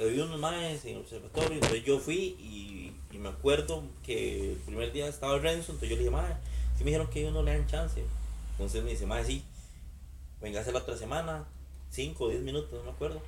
[0.00, 4.56] Había unos maes en el observatorio, entonces yo fui y, y me acuerdo que el
[4.58, 6.36] primer día estaba Renzo, entonces yo le dije, Mae,
[6.78, 8.02] sí me dijeron que ellos no le dan chance.
[8.52, 9.44] Entonces me dice, Mae, sí,
[10.40, 11.46] venga a hacer la otra semana,
[11.90, 13.20] 5 o 10 minutos, no me acuerdo.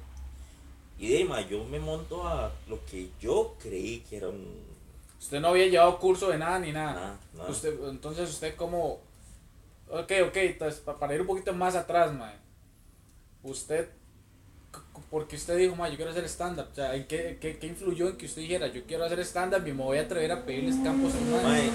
[1.02, 4.46] Y de mae, yo me monto a lo que yo creí que era un.
[5.18, 6.92] Usted no había llevado curso de nada ni nada.
[6.94, 7.50] Nada, nada.
[7.50, 9.00] Usted, entonces usted como...
[9.88, 12.36] Ok, ok, entonces pa- para ir un poquito más atrás, mae.
[13.42, 13.88] Usted...
[15.10, 16.68] Porque usted dijo, mae, yo quiero hacer stand-up.
[16.70, 19.66] O sea, ¿en qué, qué, qué influyó en que usted dijera, yo quiero hacer stand-up
[19.66, 21.42] y me voy a atrever a pedirles campos a mae?
[21.42, 21.70] Mae,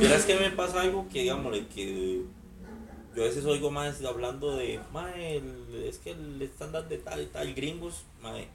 [0.00, 2.22] verás que me pasa algo que, digámosle, que
[3.14, 5.40] yo a veces oigo más hablando de, mae,
[5.86, 8.48] es que el estándar de tal y tal, gringos, mae,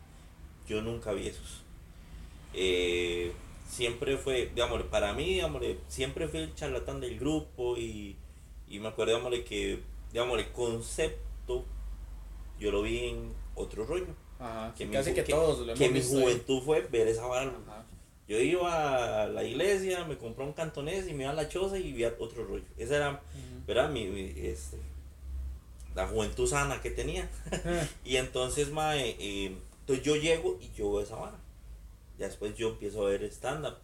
[0.68, 1.64] yo nunca vi esos.
[2.54, 3.32] Eh,
[3.70, 8.16] siempre fue, digámosle, para mí, digámosle, siempre fui el charlatán del grupo y,
[8.68, 11.66] y me acuerdo, digámosle, que, digámosle, el concepto,
[12.60, 14.08] yo lo vi en otro rollo.
[14.40, 17.52] Ajá, Que mi casi ju- que todos lo que mi juventud fue ver esa vara.
[18.28, 21.78] Yo iba a la iglesia, me compré un cantonés y me iba a la choza
[21.80, 22.66] y vi otro rollo.
[22.78, 23.88] Esa era.
[23.90, 24.78] Mi, mi, este,
[25.96, 27.30] la juventud sana que tenía.
[28.06, 29.56] y entonces, mae, eh,
[29.88, 31.40] entonces yo llego y yo veo esa vara.
[32.18, 33.78] Ya después yo empiezo a ver stand-up.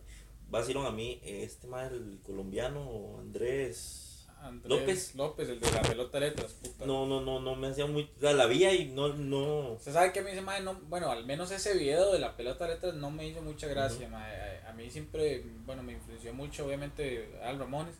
[0.49, 5.15] Vacilón a mí, este mae, el colombiano Andrés Andrés López.
[5.15, 6.85] López, el de la pelota de letras, puta.
[6.85, 8.09] No, no, no, no me hacía muy.
[8.17, 9.71] O sea, la vi y no, no.
[9.73, 12.35] Usted sabe que a mí se mae, no, bueno, al menos ese video de la
[12.35, 14.35] pelota de letras no me hizo mucha gracia, mae.
[14.65, 17.95] A, a mí siempre, bueno, me influenció mucho, obviamente, Al Ramones,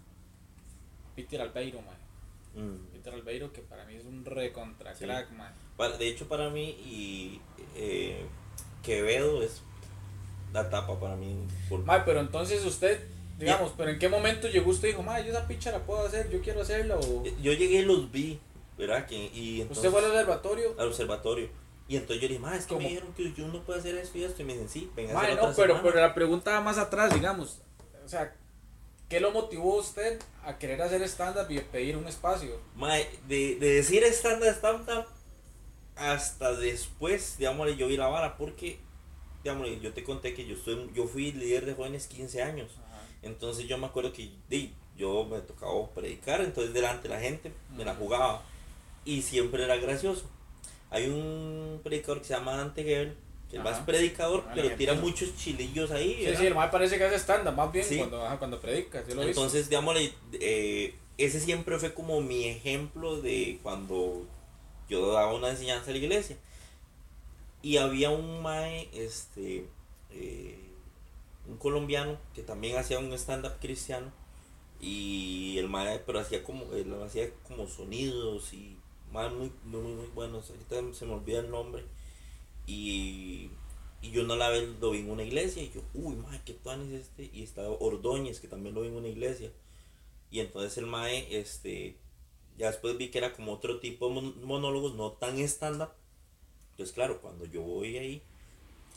[1.16, 2.62] Peter Albeiro, mae.
[2.63, 2.88] mm.
[2.92, 5.06] Peter Albeiro, que para mí es un recontra Sí.
[5.06, 5.30] crack.
[5.78, 7.42] Para- de hecho, para mí, y
[7.76, 8.26] eh,
[8.84, 9.62] Quevedo es
[10.52, 11.36] la tapa para mí.
[11.86, 13.00] Mae, pero entonces usted,
[13.40, 16.06] digamos, pero en qué momento llegó usted y dijo, mae, yo esa picha la puedo
[16.06, 18.40] hacer, yo quiero hacerla, o Yo llegué y los vi,
[18.78, 19.06] ¿verdad?
[19.08, 20.76] Que, y entonces, usted fue al observatorio.
[20.78, 21.50] al observatorio.
[21.88, 22.90] Y entonces yo le dije, ma, es que me ¿Cómo?
[22.90, 24.42] dijeron que yo no puedo hacer esto y esto.
[24.42, 25.84] Y me dicen, sí, venga a Mae, hacer no, otra pero, semana".
[25.94, 27.60] pero la pregunta va más atrás, digamos.
[28.06, 28.34] O sea,
[29.10, 32.58] ¿qué lo motivó usted a querer hacer stand-up y pedir un espacio?
[32.76, 35.08] Ma, de, de decir estándar, estándar,
[35.95, 38.79] hasta después, digámosle, yo vi la vara, porque,
[39.43, 42.71] digámosle, yo te conté que yo, estoy, yo fui líder de jóvenes 15 años.
[43.21, 47.51] Entonces yo me acuerdo que di, yo me tocaba predicar, entonces delante de la gente
[47.75, 48.43] me la jugaba
[49.06, 50.23] y siempre era gracioso.
[50.89, 53.15] Hay un predicador que se llama Dante Gebel,
[53.49, 53.71] que Ajá.
[53.71, 56.15] es predicador, Ah, pero tira muchos chilillos ahí.
[56.19, 56.39] Sí, ¿verdad?
[56.39, 57.97] sí, el mae parece que hace stand-up, más bien Sí.
[57.97, 59.23] cuando, ajá, cuando predica, yo lo.
[59.23, 64.25] Entonces, digámosle, eh, ese siempre fue como mi ejemplo de cuando
[64.89, 66.38] yo daba una enseñanza a la iglesia.
[67.62, 69.67] Y había un mae, este,
[70.12, 70.60] eh,
[71.48, 74.12] un colombiano que también hacía un stand-up cristiano.
[74.82, 78.78] Y el mae, pero hacía como, él hacía como sonidos y
[79.13, 80.50] mae muy, muy, muy, muy buenos.
[80.50, 81.86] Ahorita se me olvida el nombre.
[82.67, 83.50] Y,
[84.02, 85.63] y yo no la vez lo vi en una iglesia.
[85.63, 87.30] Y yo, uy, mae, qué plan es este.
[87.34, 89.52] Y estaba Ordóñez, que también lo vi en una iglesia.
[90.32, 91.96] Y entonces el mae, este,
[92.58, 95.89] ya después vi que era como otro tipo de mon- monólogos, no tan stand-up.
[96.72, 98.22] Entonces, claro, cuando yo voy ahí.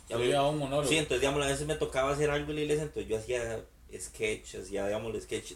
[0.08, 0.88] Ya me- un monólogo.
[0.88, 3.64] Sí, entonces, digamos, a veces me tocaba hacer algo en la iglesia, entonces yo hacía
[3.98, 5.54] sketch, hacía, digamos, sketch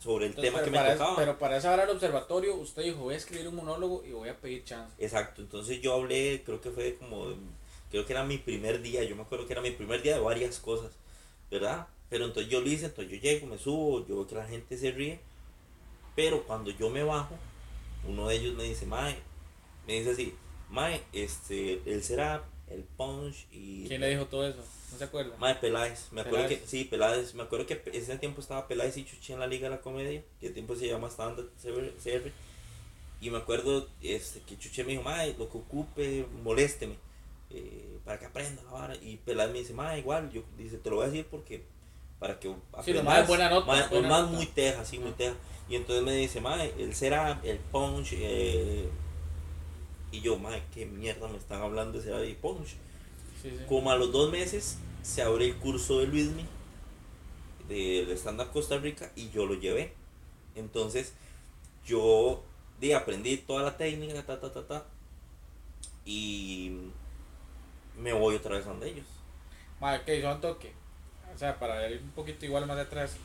[0.00, 0.94] sobre el Entonces, tema que me tocaba.
[0.94, 4.12] eso- pero para esa hora del observatorio, usted dijo, voy a escribir un monólogo y
[4.12, 4.94] voy a pedir chance.
[4.98, 7.26] Exacto, entonces yo hablé, creo que fue como,
[7.90, 10.20] creo que era mi primer día, yo me acuerdo que era mi primer día de
[10.20, 10.92] varias cosas,
[11.50, 11.86] ¿verdad?
[12.10, 14.76] Pero entonces yo lo hice, entonces yo llego, me subo, yo veo que la gente
[14.76, 15.20] se ríe,
[16.14, 17.36] pero cuando yo me bajo,
[18.06, 19.16] uno de ellos me dice, Mae,
[19.86, 20.34] me dice así,
[20.70, 23.86] Mae, este, el setup, el punch y...
[23.88, 24.62] ¿Quién le dijo todo eso?
[24.92, 25.36] ¿No se acuerda?
[25.38, 26.62] Madre Peláez, me acuerdo Peláez.
[26.62, 29.68] que, sí, Peláez, me acuerdo que ese tiempo estaba Peláez y Chuchi en la Liga
[29.68, 32.30] de la Comedia, que el tiempo se llama Standard CR,
[33.20, 36.96] y me acuerdo este, que Chuchi me dijo, madre, lo que ocupe, molésteme,
[37.50, 40.90] eh, para que aprenda la vara, y Peláez me dice, madre, igual, yo, dice, te
[40.90, 41.64] lo voy a decir porque,
[42.24, 42.48] para que
[42.84, 44.32] Sí, lo más buena nota, Mae, buena más nota.
[44.36, 45.34] muy teja, sí, muy teja,
[45.68, 48.88] y entonces me dice, madre, el será, el punch, eh,
[50.10, 52.76] y yo, madre, qué mierda me están hablando de será y punch,
[53.42, 53.64] Sí, sí.
[53.68, 56.46] como a los dos meses se abre el curso de Luismi
[57.68, 59.92] del stand up Costa Rica y yo lo llevé.
[60.54, 61.14] Entonces
[61.86, 62.42] yo
[62.80, 64.86] di, aprendí toda la técnica, ta, ta, ta, ta,
[66.04, 66.90] y
[67.98, 69.06] me voy otra vez donde ellos.
[69.80, 70.72] Madre, que son toque.
[71.34, 73.16] O sea, para ir un poquito igual más atrás.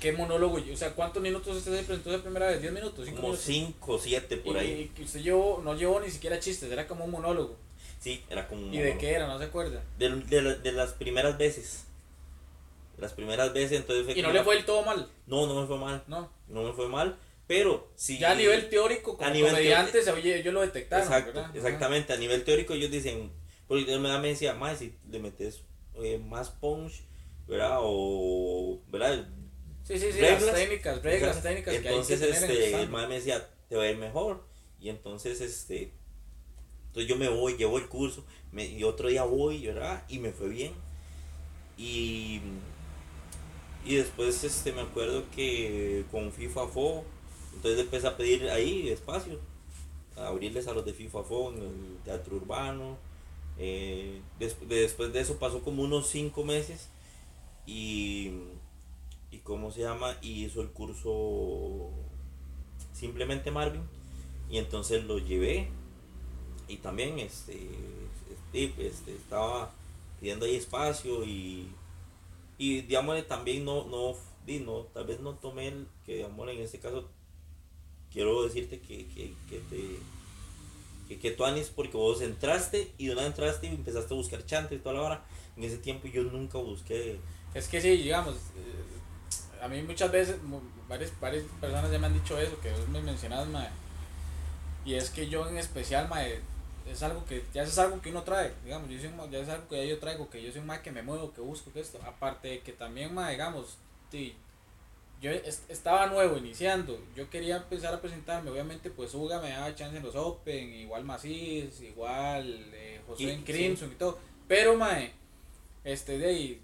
[0.00, 0.58] ¿Qué monólogo?
[0.72, 2.60] O sea, ¿cuántos minutos usted se presentó la primera vez?
[2.60, 3.06] ¿10 minutos?
[3.06, 3.44] ¿5 Como minutos?
[3.44, 4.92] 5 o 7 por y, ahí.
[4.98, 7.56] y usted llevó, no llevó ni siquiera chistes, era como un monólogo.
[8.00, 9.00] Sí, era como un ¿Y de monólogo.
[9.00, 9.26] qué era?
[9.28, 9.80] ¿No se acuerda?
[9.98, 11.84] De, de de las primeras veces.
[12.98, 15.60] Las primeras veces, entonces fue Y no le la- fue del todo mal, No, no
[15.60, 16.02] me fue mal.
[16.08, 16.30] ¿no?
[16.48, 17.16] No me fue mal.
[17.46, 18.18] Pero sí.
[18.18, 21.06] Ya a nivel teórico, como a nivel comediantes, oye, ellos lo detectaron.
[21.06, 22.12] Exacto, exactamente.
[22.12, 23.30] A nivel teórico ellos dicen,
[23.68, 25.60] porque me decía, más si le metes
[25.96, 27.02] eh, más punch,
[27.46, 27.78] ¿verdad?
[27.80, 29.28] O, ¿verdad?
[29.84, 30.42] Sí, sí, sí, reglas.
[30.42, 31.48] las técnicas, reglas Exacto.
[31.48, 33.98] técnicas Entonces, que hay que tener en el este, me decía, te va a ir
[33.98, 34.44] mejor.
[34.80, 35.92] Y entonces, este,
[36.88, 40.04] entonces yo me voy, llevo el curso, me, y otro día voy, ¿verdad?
[40.08, 40.72] Y me fue bien.
[41.76, 42.40] Y,
[43.84, 47.04] y después, este, me acuerdo que con FIFA FO,
[47.54, 49.40] entonces empecé a pedir ahí espacio,
[50.16, 52.98] a abrirles a los de FIFA FO en el teatro urbano.
[53.58, 56.88] Eh, des- después de eso pasó como unos cinco meses
[57.66, 58.32] y,
[59.30, 61.90] y cómo se llama y hizo el curso
[62.92, 63.82] simplemente Marvin
[64.50, 65.68] y entonces lo llevé
[66.68, 67.68] y también este,
[68.54, 69.72] este, este, estaba
[70.20, 71.68] pidiendo ahí espacio y
[72.58, 74.14] y digamos también no no
[74.46, 77.08] no tal vez no tomé el que digamos en este caso
[78.12, 79.98] quiero decirte que, que, que te
[81.14, 84.44] que, que tú Anis porque vos entraste y de una entraste y empezaste a buscar
[84.44, 85.24] chante y toda la hora
[85.56, 87.18] en ese tiempo yo nunca busqué
[87.54, 90.36] Es que sí, digamos, eh, a mí muchas veces,
[90.88, 93.68] varias, varias personas ya me han dicho eso, que vos me mencionas, mae.
[94.84, 96.40] Y es que yo en especial, mae,
[96.86, 99.48] es algo que, ya es algo que uno trae, digamos, yo soy un ya es
[99.48, 101.80] algo que yo traigo, que yo soy un mae que me muevo, que busco, que
[101.80, 102.00] esto.
[102.04, 103.76] Aparte de que también, mae, digamos,
[105.22, 109.74] yo es- estaba nuevo, iniciando, yo quería empezar a presentarme, obviamente, pues Uga me daba
[109.74, 114.18] chance en los Open, igual Macís, igual eh, José Y- en Crimson y todo.
[114.48, 115.12] Pero, mae,
[115.84, 116.62] este, de ahí,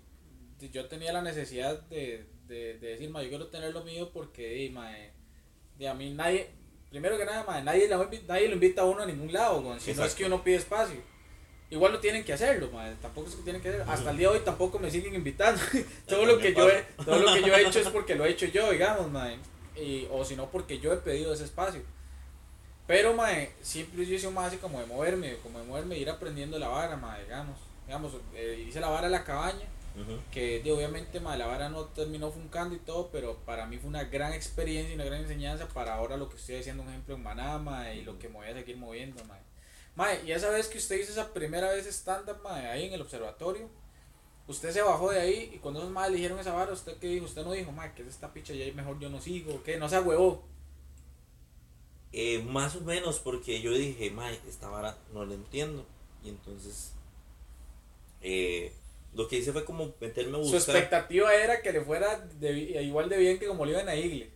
[0.72, 4.42] yo tenía la necesidad de, de, de decir, ma, yo quiero tener lo mío porque,
[4.48, 5.12] de, mae,
[5.78, 6.50] de a mí nadie,
[6.90, 9.92] primero que nada, mae, nadie, la- nadie lo invita a uno a ningún lado, si
[9.94, 11.00] no es que uno pide espacio.
[11.70, 13.92] Igual no tienen que hacerlo, mae, tampoco es que tienen que hacerlo.
[13.92, 15.60] Hasta el día de hoy tampoco me siguen invitando.
[16.08, 18.30] todo, lo que yo he, todo lo que yo he hecho es porque lo he
[18.30, 19.38] hecho yo, digamos, mae.
[19.76, 21.82] Y, o si no, porque yo he pedido ese espacio.
[22.86, 26.08] Pero, mae, siempre yo hice más así como de moverme, como de moverme e ir
[26.08, 27.58] aprendiendo la vara, mae, digamos.
[27.86, 30.18] Digamos, eh, hice la vara en la cabaña, Ujú.
[30.32, 33.88] que de, obviamente mae, la vara no terminó funcando y todo, pero para mí fue
[33.88, 37.14] una gran experiencia y una gran enseñanza para ahora lo que estoy haciendo, un ejemplo
[37.14, 39.47] en Manama y lo que me voy a seguir moviendo, mae.
[39.98, 43.00] Mae, y esa vez que usted hizo esa primera vez stand-up, mae, ahí en el
[43.02, 43.68] observatorio,
[44.46, 47.08] usted se bajó de ahí y cuando esos madres le dijeron esa vara, ¿usted qué
[47.08, 47.24] dijo?
[47.24, 49.76] Usted no dijo, mae, que es esta picha y ahí mejor yo no sigo, ¿qué?
[49.76, 50.44] No se huevó.
[52.12, 55.84] Eh, más o menos porque yo dije, mae, esta vara no la entiendo.
[56.24, 56.92] Y entonces,
[58.22, 58.72] eh,
[59.14, 60.76] lo que hice fue como meterme a Su buscar.
[60.76, 64.26] expectativa era que le fuera de- igual de bien que como le iba en la.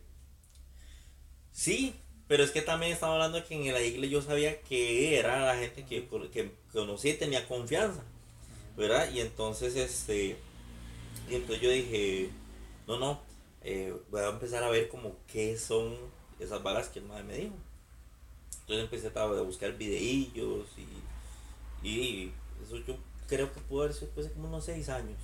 [1.53, 1.94] Sí,
[2.29, 5.57] pero es que también estaba hablando que en la iglesia yo sabía que era la
[5.57, 8.03] gente que, que conocí y tenía confianza,
[8.77, 9.11] ¿verdad?
[9.13, 10.37] Y entonces, este,
[11.29, 12.31] y entonces yo dije,
[12.87, 13.21] no, no,
[13.63, 15.97] eh, voy a empezar a ver como qué son
[16.41, 17.55] esas varas que el madre me dijo.
[18.61, 20.67] Entonces empecé a buscar videillos
[21.83, 22.33] y, y
[22.63, 22.97] eso yo
[23.29, 25.19] creo que pudo haber sido después de como unos seis años.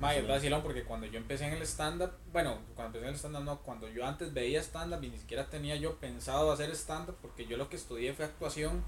[0.00, 3.18] Mae, es vacilón porque cuando yo empecé en el stand-up, bueno, cuando empecé en el
[3.18, 7.16] stand-up no, cuando yo antes veía stand-up y ni siquiera tenía yo pensado hacer stand-up
[7.20, 8.82] porque yo lo que estudié fue actuación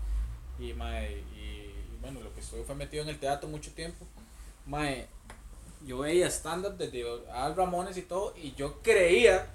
[0.59, 4.07] y, mae, y, y bueno, lo que estudié fue metido en el teatro mucho tiempo.
[4.65, 5.07] Mae,
[5.85, 9.49] yo veía stand-up desde Al Ramones y todo y yo creía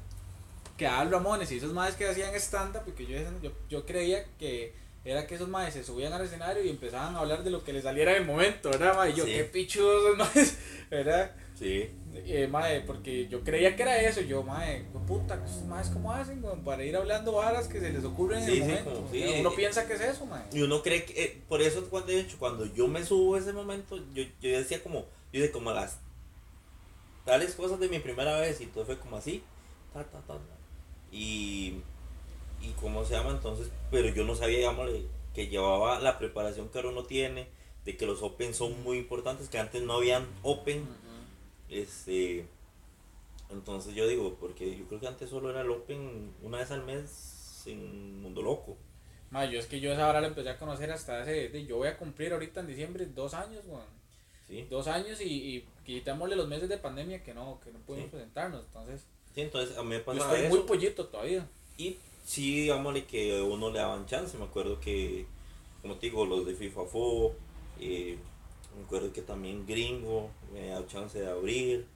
[0.77, 4.75] que Al Ramones y esos maes que hacían stand-up, porque yo, yo, yo creía que
[5.03, 7.71] era que esos maes se subían al escenario y empezaban a hablar de lo que
[7.73, 9.07] les saliera en el momento, ¿verdad?
[9.07, 9.31] Y yo, Sí.
[9.31, 10.57] qué pichudos esos maes,
[10.91, 11.31] ¿verdad?
[11.57, 11.89] Sí.
[12.13, 16.43] Eh, mae, porque yo creía que era eso, yo, mae, puta, ¿estos maes cómo hacen
[16.43, 18.93] weón, para ir hablando varas que se les ocurren en el sí, momento?
[18.93, 19.25] como, sí.
[19.39, 20.43] Uno piensa que es eso, mae.
[20.51, 23.39] Y uno cree que, eh, por eso cuando de hecho, cuando yo me subo a
[23.39, 25.99] ese momento, yo, yo decía como, Yo hice como las
[27.25, 29.43] tales cosas de mi primera vez y todo fue como así.
[29.93, 30.39] Ta, ta, ta, ta.
[31.11, 31.81] Y,
[32.61, 36.77] y cómo se llama entonces, pero yo no sabía, digámosle, que llevaba la preparación que
[36.77, 37.47] ahora uno tiene,
[37.85, 40.85] de que los Open son muy importantes, que antes no habían Open.
[41.69, 42.45] Este,
[43.49, 46.83] entonces yo digo, porque yo creo que antes solo era el Open una vez al
[46.85, 48.77] mes en Mundo Loco.
[49.29, 51.77] Ma, yo es que yo esa hora lo empecé a conocer hasta hace, de- yo
[51.77, 53.83] voy a cumplir ahorita en diciembre dos años, weón.
[54.47, 54.65] ¿sí?
[54.69, 55.25] Dos años y,
[55.57, 58.11] y quitémosle los meses de pandemia que no, que no pudimos Sí.
[58.15, 58.63] presentarnos.
[58.65, 59.01] Entonces,
[59.35, 60.49] Sí, entonces a mí me yo estoy eso.
[60.55, 61.45] muy pollito todavía.
[61.77, 64.37] Y sí, digámosle que uno le daban chance.
[64.37, 65.25] Me acuerdo que,
[65.81, 67.33] como te digo, los de FIFA Fo,
[67.79, 68.17] eh,
[68.77, 71.87] me acuerdo que también Gringo me daba chance de abrir.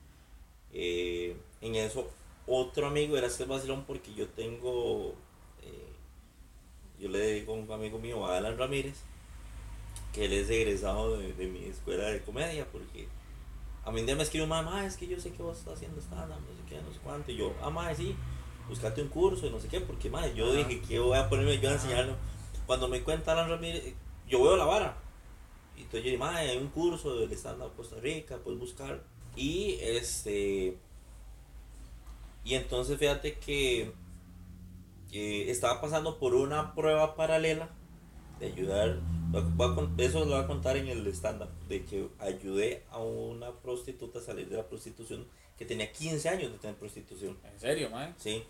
[0.74, 2.10] Eh, en eso,
[2.48, 5.13] otro amigo era este vacilón porque yo tengo,
[5.62, 5.94] eh,
[7.00, 9.02] yo le digo a un amigo mío, a Alan Ramírez,
[10.13, 13.08] que él es egresado de, de mi escuela de comedia, porque
[13.86, 16.02] a mí un día me escribió, mamá, es que yo sé que vos estás haciendo
[16.02, 18.15] stand-up, no sé qué, no sé cuánto, y yo, ah, madre, sí,
[18.67, 20.56] buscate un curso y no sé qué, porque madre, yo Ajá.
[20.67, 21.84] dije que voy a ponerme yo a Ajá.
[21.84, 22.15] enseñarlo.
[22.65, 23.94] Cuando me cuenta Alan Ramírez,
[24.28, 24.98] yo veo la vara.
[25.82, 29.04] Y entonces yo dije, madre, hay un curso del stand-up Costa Rica, puedes buscar.
[29.36, 30.78] Y este.
[32.44, 33.91] Y entonces fíjate que
[35.12, 37.70] eh, estaba pasando por una prueba paralela
[38.39, 39.00] de ayudar.
[39.98, 41.50] eso lo voy a contar en el stand-up.
[41.67, 45.26] De que ayudé a una prostituta a salir de la prostitución
[45.58, 47.39] que tenía 15 años de tener prostitución.
[47.44, 48.13] En serio, man.
[48.20, 48.44] ¿sí?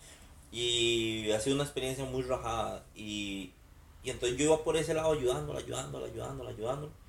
[0.51, 2.85] Y ha sido una experiencia muy rajada.
[2.93, 3.53] Y,
[4.03, 7.00] y entonces yo iba por ese lado ayudándola, ayudándola, ayudándola, ayudándola.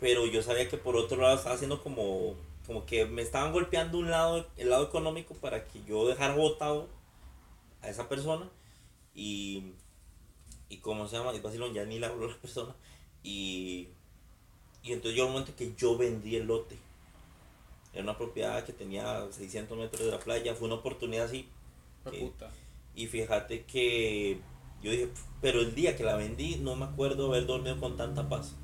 [0.00, 2.34] Pero yo sabía que por otro lado estaba haciendo como,
[2.66, 6.88] como que me estaban golpeando un lado, el lado económico para que yo dejara votado
[7.82, 8.48] a esa persona.
[9.14, 9.72] Y,
[10.68, 12.74] y como se llama, y vacilón, ya ni la habló la persona.
[13.22, 13.88] Y,
[14.82, 16.78] y entonces yo al momento que yo vendí el lote.
[17.92, 20.54] Era una propiedad que tenía 600 metros de la playa.
[20.54, 21.48] Fue una oportunidad así
[22.94, 24.38] y fíjate que
[24.82, 25.08] yo dije,
[25.40, 28.54] pero el día que la vendí no me acuerdo haber dormido con tanta paz.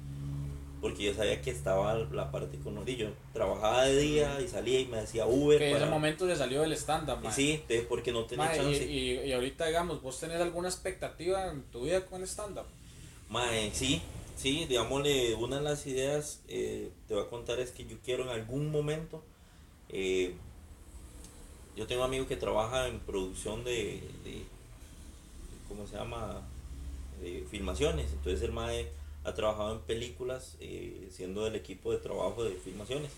[0.83, 4.87] Porque yo sabía que estaba la parte con Yo trabajaba de día y salía y
[4.87, 5.57] me decía Uber.
[5.57, 8.57] Que en ese momento se salió del stand-up, Y sí, de- porque no tenía Mae,
[8.57, 8.85] chance.
[8.85, 12.67] y, y, y ahorita, digamos, ¿vos tenés alguna expectativa en tu vida con el stand-up?
[13.29, 14.03] Mae, sí,
[14.37, 18.25] sí, digámosle, una de las ideas, eh, te voy a contar, es que yo quiero
[18.25, 19.23] en algún momento,
[19.89, 20.35] eh,
[21.77, 24.43] yo tengo un amigo que trabaja en producción de, de
[25.69, 26.43] ¿cómo se llama?
[27.23, 28.89] De filmaciones, entonces el Mae
[29.25, 33.11] ha trabajado en películas, eh, siendo del equipo de trabajo de filmaciones.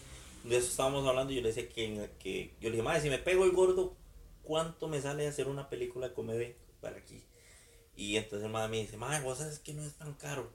[0.44, 3.18] De eso estábamos hablando yo le decía que, que yo le dije, Mae, si me
[3.18, 3.96] pego el gordo,
[4.42, 7.22] ¿cuánto me sale hacer una película de comedia para aquí?
[7.96, 10.50] Y entonces el madre me dice, madre, vos sabes que no es tan caro.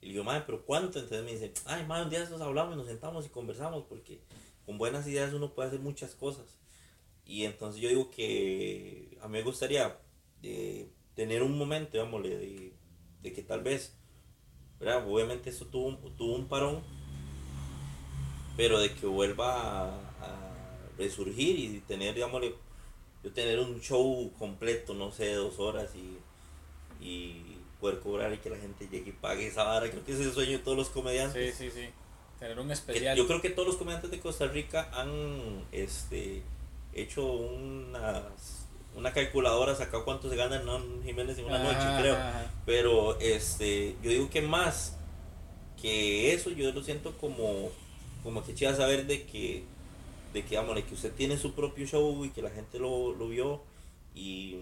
[0.00, 0.98] Y le digo, madre, pero ¿cuánto?
[0.98, 4.20] Entonces me dice, ay, madre, un día nos hablamos nos sentamos y conversamos porque
[4.64, 6.58] con buenas ideas uno puede hacer muchas cosas.
[7.26, 9.98] Y entonces yo digo que a mí me gustaría
[10.42, 12.72] eh, tener un momento, digámosle, de,
[13.22, 13.96] de que tal vez,
[14.80, 15.06] ¿verdad?
[15.08, 16.82] Obviamente eso tuvo un, tuvo un parón,
[18.56, 19.86] pero de que vuelva a,
[20.20, 20.52] a
[20.98, 22.54] resurgir y tener, digámosle,
[23.22, 26.18] yo tener un show completo, no sé, dos horas y,
[27.04, 29.90] y poder cobrar y que la gente llegue y pague esa vara.
[29.90, 31.54] Creo que ese es el sueño de todos los comediantes.
[31.56, 31.88] Sí, sí, sí.
[32.38, 33.16] Tener un Que especial.
[33.16, 36.42] yo creo que todos los comediantes de Costa Rica han este,
[36.92, 38.63] hecho unas,
[38.96, 42.14] una calculadora, sacado cuánto se gana Hernán Jiménez en una Ajá, noche, creo.
[42.16, 42.50] ajá.
[42.66, 44.96] Pero este, yo digo que más
[45.80, 47.70] que eso, yo lo siento como,
[48.22, 49.64] como que chiva saber de que,
[50.32, 53.28] de que, vámonos, que usted tiene su propio show y que la gente lo, lo
[53.28, 53.62] vio.
[54.14, 54.60] Y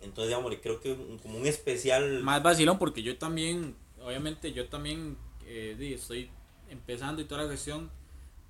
[0.00, 2.20] entonces, digamos, creo que un- como un especial.
[2.22, 6.30] Más vacilón porque yo también, obviamente yo también eh, estoy
[6.70, 7.90] empezando y toda la cuestión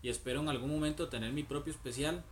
[0.02, 2.22] y espero en algún momento tener mi propio especial.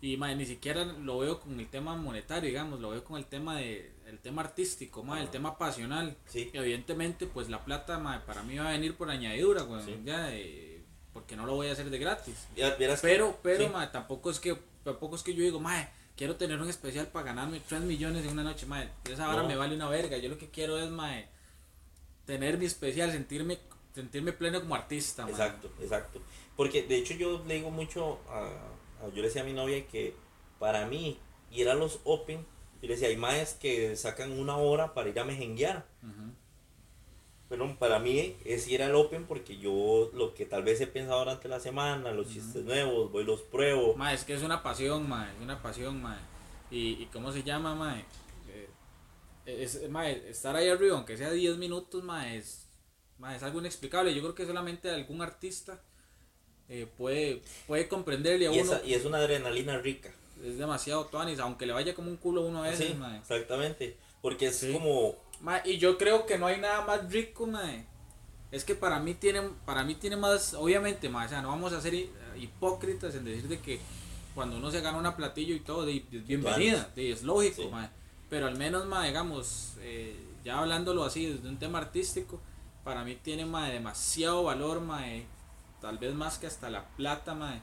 [0.00, 3.24] Y mae, ni siquiera lo veo con el tema monetario, digamos, lo veo con el
[3.24, 5.30] tema de el tema artístico, mae, el Ah.
[5.32, 6.16] tema pasional.
[6.26, 9.82] Sí, Y evidentemente, pues la plata mae, para mí va a venir por añadidura, güey,
[9.84, 9.98] Sí.
[10.04, 10.82] ya, eh,
[11.12, 12.46] porque no lo voy a hacer de gratis.
[12.54, 13.70] ya vieras que- Pero, pero, sí.
[13.72, 17.26] mae, tampoco es que, tampoco es que yo digo, mae, quiero tener un especial para
[17.26, 18.88] ganarme 3 millones en una noche, mae.
[19.10, 19.48] Esa hora No.
[19.48, 20.18] me vale una verga.
[20.18, 21.28] Yo lo que quiero es, mae,
[22.26, 23.58] tener mi especial, sentirme,
[23.94, 25.28] sentirme pleno como artista.
[25.28, 26.20] Exacto, exacto.
[26.56, 29.86] Porque de hecho yo le digo mucho a, a- yo le decía a mi novia
[29.86, 30.14] que
[30.58, 31.18] para mí
[31.50, 32.44] ir a los Open,
[32.82, 35.86] yo le decía, hay más que sacan una hora para ir a mejenguear.
[36.02, 36.32] Ujú.
[37.48, 41.20] Pero para mí es ir al Open porque yo lo que tal vez he pensado
[41.20, 43.94] durante la semana, los chistes nuevos, voy los pruebo.
[43.94, 46.18] Mae, es que es una pasión, mae, es una pasión, mae.
[46.70, 48.04] Y, y ¿cómo se llama, mae?
[48.48, 48.68] Eh,
[49.62, 52.68] es, mae, estar ahí arriba, aunque sea 10 minutos, mae, es,
[53.32, 54.12] es algo inexplicable.
[54.12, 55.80] Yo creo que solamente algún artista
[56.68, 58.72] eh, puede, puede comprenderle a Y, uno.
[58.74, 60.10] esa- y es una adrenalina rica.
[60.44, 63.18] Es demasiado tuanis, aunque le vaya como un culo uno a veces, Sí, mae.
[63.18, 63.96] exactamente.
[64.22, 64.72] Porque es Sí.
[64.72, 65.14] como.
[65.40, 67.84] Ma, y yo creo que no hay nada más rico, mae.
[68.52, 71.72] Es que para mí tiene, para mí tiene más, obviamente, mae, o sea, no vamos
[71.72, 72.10] a ser hi-
[72.40, 73.80] hipócritas en decir de que
[74.34, 77.68] cuando uno se gana una platillo y todo, de, es bienvenida, de, es lógico, Sí.
[77.70, 77.88] mae.
[78.28, 82.40] Pero al menos, mae, digamos, eh, ya hablándolo así desde un tema artístico,
[82.84, 85.24] para mí tiene, mae, demasiado valor, mae.
[85.86, 87.62] Tal vez más que hasta la plata, mae.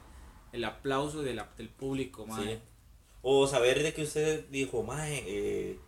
[0.53, 2.55] El aplauso de la- del público, mae.
[2.55, 2.61] sí.
[3.21, 5.80] O saber de que usted dijo, mae, eh,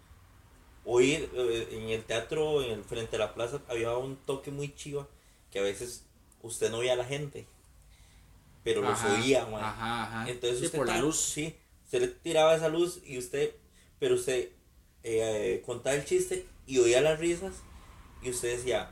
[0.83, 4.75] oír eh, en el teatro, en el, frente a la plaza, había un toque muy
[4.75, 5.07] chiva
[5.49, 6.03] que a veces
[6.41, 7.47] usted no veía a la gente,
[8.65, 9.63] pero los Ajá, oía, mae.
[9.63, 10.29] Ajá, ajá.
[10.29, 11.17] Entonces Sí, usted por la luz.
[11.17, 11.55] Sí,
[11.85, 13.55] usted le tiraba esa luz y usted,
[13.97, 14.49] pero usted
[15.03, 17.53] eh, contaba el chiste y oía las risas
[18.21, 18.91] y usted decía,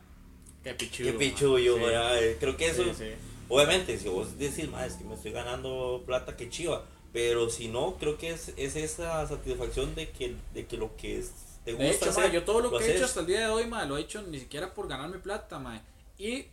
[0.63, 1.57] Qué pichudo.
[1.57, 1.69] qué.
[1.73, 2.23] ¿verdad?
[2.23, 3.32] Eh, creo que eso, Sí, sí.
[3.49, 7.67] Obviamente, si vos decís, "Ma, es que me estoy ganando plata, qué chiva, pero si
[7.67, 11.31] no, creo que es, es esa satisfacción de que, de que lo que es-
[11.63, 13.39] te gusta De hecho, hacer, mae, yo todo lo, que he hecho hasta el día
[13.41, 15.81] de hoy, mae, lo he hecho ni siquiera por ganarme plata, mae.
[16.17, 16.47] Y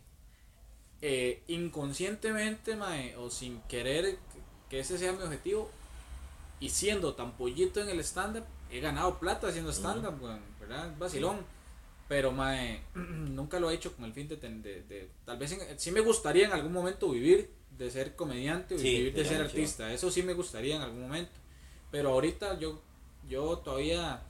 [1.01, 4.17] eh, inconscientemente, mae, o sin querer
[4.69, 5.69] que ese sea mi objetivo,
[6.59, 10.93] y siendo tan pollito en el stand-up, he ganado plata haciendo stand-up, weón, ¿verdad?
[10.97, 11.37] Vacilón.
[12.11, 15.79] Pero, mae, nunca lo he hecho con el fin de, de, de- tal vez, en-
[15.79, 19.39] sí me gustaría en algún momento vivir de ser comediante o Sí, vivir de ser
[19.41, 19.93] artista.
[19.93, 21.31] Eso sí me gustaría en algún momento.
[21.89, 22.81] Pero ahorita yo,
[23.29, 24.21] yo todavía,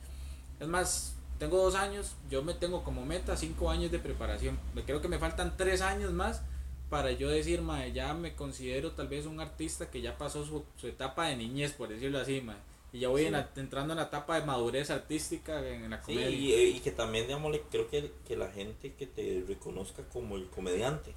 [0.60, 4.60] es más, tengo dos años, yo me tengo como meta cinco años de preparación.
[4.76, 6.44] Me creo que me faltan tres años más
[6.92, 10.64] para yo decir, mae, ya me considero tal vez un artista que ya pasó su,
[10.78, 12.58] su etapa de niñez, por decirlo así, mae.
[12.94, 13.28] Y ya voy Sí.
[13.28, 16.30] en la- entrando en la etapa de madurez artística en, la Sí, comedia.
[16.30, 20.48] y, y que también, digamos, creo que, que la gente que te reconozca como el
[20.50, 21.16] comediante.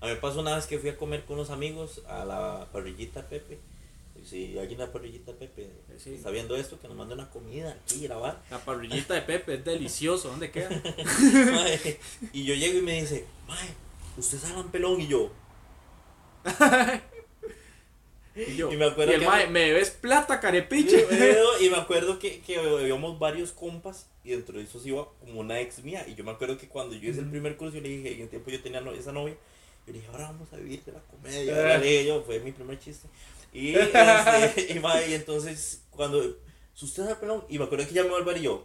[0.00, 2.66] A mí me pasó una vez que fui a comer con unos amigos a la
[2.72, 3.58] parrillita Pepe.
[4.20, 6.14] Y si alguien la parrillita Pepe Sí.
[6.14, 8.42] está viendo esto, que nos mande una comida aquí, grabar.
[8.50, 10.70] La parrillita de Pepe es delicioso, ¿dónde queda?
[11.52, 12.00] Mae,
[12.32, 13.68] y yo llego y me dice, Mae,
[14.18, 15.30] usted es Alan Pelón y yo.
[18.36, 21.04] Y yo, Y me acuerdo y el que- mae, me debes plata, carepiche.
[21.60, 25.60] y me acuerdo que, que habíamos varios compas y dentro de esos iba como una
[25.60, 26.06] ex mía.
[26.08, 28.22] Y yo me acuerdo que cuando yo hice el primer curso, yo le dije, en
[28.22, 29.34] el tiempo yo tenía no- esa novia,
[29.86, 31.74] yo le dije, ahora vamos a vivir de la comedia.
[31.74, 31.78] Eh.
[31.78, 33.08] Le dije yo, fue mi primer chiste.
[33.52, 36.18] Y, este, y, mae, y entonces, cuando,
[36.80, 38.64] usted es pelón, y me acuerdo que ya me volver y yo.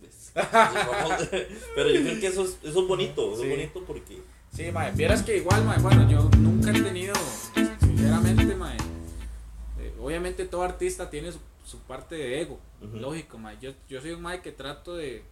[0.00, 0.32] pues.
[1.76, 3.48] Pero yo creo que eso es, eso es bonito, eso Sí.
[3.48, 4.18] es bonito porque.
[4.54, 7.14] Sí, mae, vieras que igual, mae, bueno, yo nunca he tenido,
[10.06, 12.58] obviamente todo artista tiene su, su parte de ego,
[12.94, 15.22] lógico, mae, yo, yo soy un mae que trato de,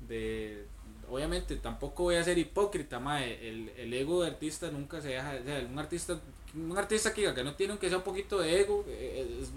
[0.00, 0.64] de,
[1.10, 5.34] obviamente tampoco voy a ser hipócrita, mae, el, el ego de artista nunca se deja,
[5.40, 6.20] o sea, un artista,
[6.54, 9.48] un artista que que no tiene aunque sea un poquito de ego, eh, es,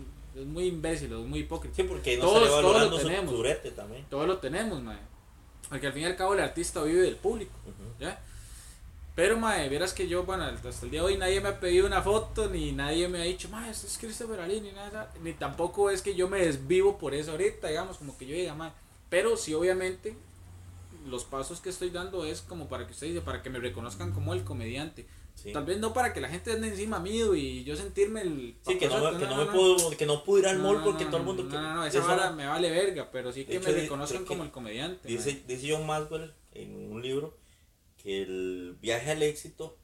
[0.41, 1.75] es muy imbécil, es muy hipócrita.
[1.75, 3.35] Sí, porque no Todos- se todos lo tenemos.
[3.75, 4.05] también.
[4.09, 4.97] Todo lo tenemos, mae,
[5.69, 7.53] porque al fin y al cabo el artista vive del público.
[7.99, 8.19] ¿Ya?
[9.15, 11.87] Pero, mae, vieras que yo, bueno, hasta el día de hoy nadie me ha pedido
[11.87, 15.31] una foto, ni nadie me ha dicho, mae, este es Christopher Ali, ni nada, ni
[15.31, 18.71] tampoco es que yo me desvivo por eso ahorita, digamos, como que yo diga, mae.
[19.09, 20.17] Pero sí, obviamente,
[21.07, 24.33] los pasos que estoy dando es como para que ustedes, para que me reconozcan como
[24.33, 25.05] el comediante.
[25.35, 25.51] Sí.
[25.51, 28.55] Tal vez no para que la gente ande encima mío y yo sentirme el...
[28.65, 30.77] Sí, que no, me- que no, me puedo, que no puedo ir al No, mall
[30.77, 33.09] no, porque no, todo el mundo no, que no, no, esa vara me vale verga,
[33.11, 35.07] pero sí que hecho, me reconozcan como el comediante.
[35.07, 35.17] mae.
[35.17, 37.37] dice, dice John Maxwell en un libro
[38.05, 39.75] que el viaje al éxito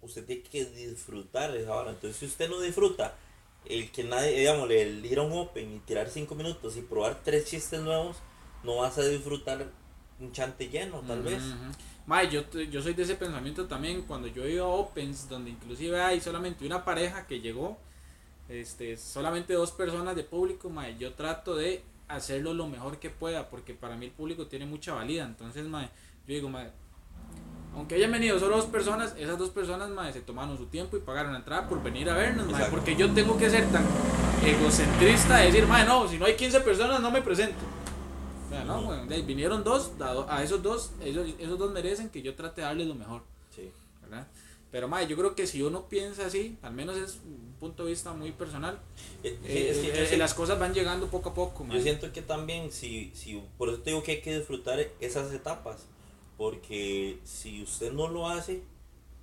[0.00, 1.90] usted tiene que disfrutar esa hora.
[1.90, 3.14] Entonces, si usted no disfruta
[3.66, 7.20] el que nadie, digamos, el ir a un open y tirar cinco minutos y probar
[7.22, 8.16] tres chistes nuevos,
[8.64, 9.70] no vas a disfrutar
[10.18, 11.42] un chante lleno, tal vez.
[11.42, 11.72] Ujú.
[12.06, 16.00] Mae, yo, yo soy de ese pensamiento también cuando yo iba a Opens, donde inclusive
[16.00, 17.76] hay solamente una pareja que llegó,
[18.48, 23.50] este, solamente dos personas de público, mae, yo trato de hacerlo lo mejor que pueda,
[23.50, 25.90] porque para mí el público tiene mucha valía, entonces, mae,
[26.26, 26.70] yo digo, mae,
[27.78, 31.00] aunque hayan venido solo dos personas, esas dos personas, mae, se tomaron su tiempo y
[31.00, 32.70] pagaron la entrada por venir a vernos, Exacto.
[32.72, 33.84] porque yo tengo que ser tan
[34.44, 37.56] egocentrista de decir, mae, no, si no hay 15 personas no me presento.
[38.46, 39.90] O sea, no, ahí vinieron dos,
[40.28, 43.22] a esos dos, ellos, esos dos merecen que yo trate de darles lo mejor,
[43.54, 43.70] Sí.
[44.02, 44.26] ¿verdad?
[44.70, 47.90] Pero, mae, yo creo que si uno piensa así, al menos es un punto de
[47.90, 48.78] vista muy personal,
[49.22, 51.76] Eh, eh, es que yo eh, siento- las cosas van llegando poco a poco, mae.
[51.78, 55.32] Yo siento que también, si, si, por eso te digo que hay que disfrutar esas
[55.32, 55.86] etapas,
[56.38, 58.62] porque si usted no lo hace,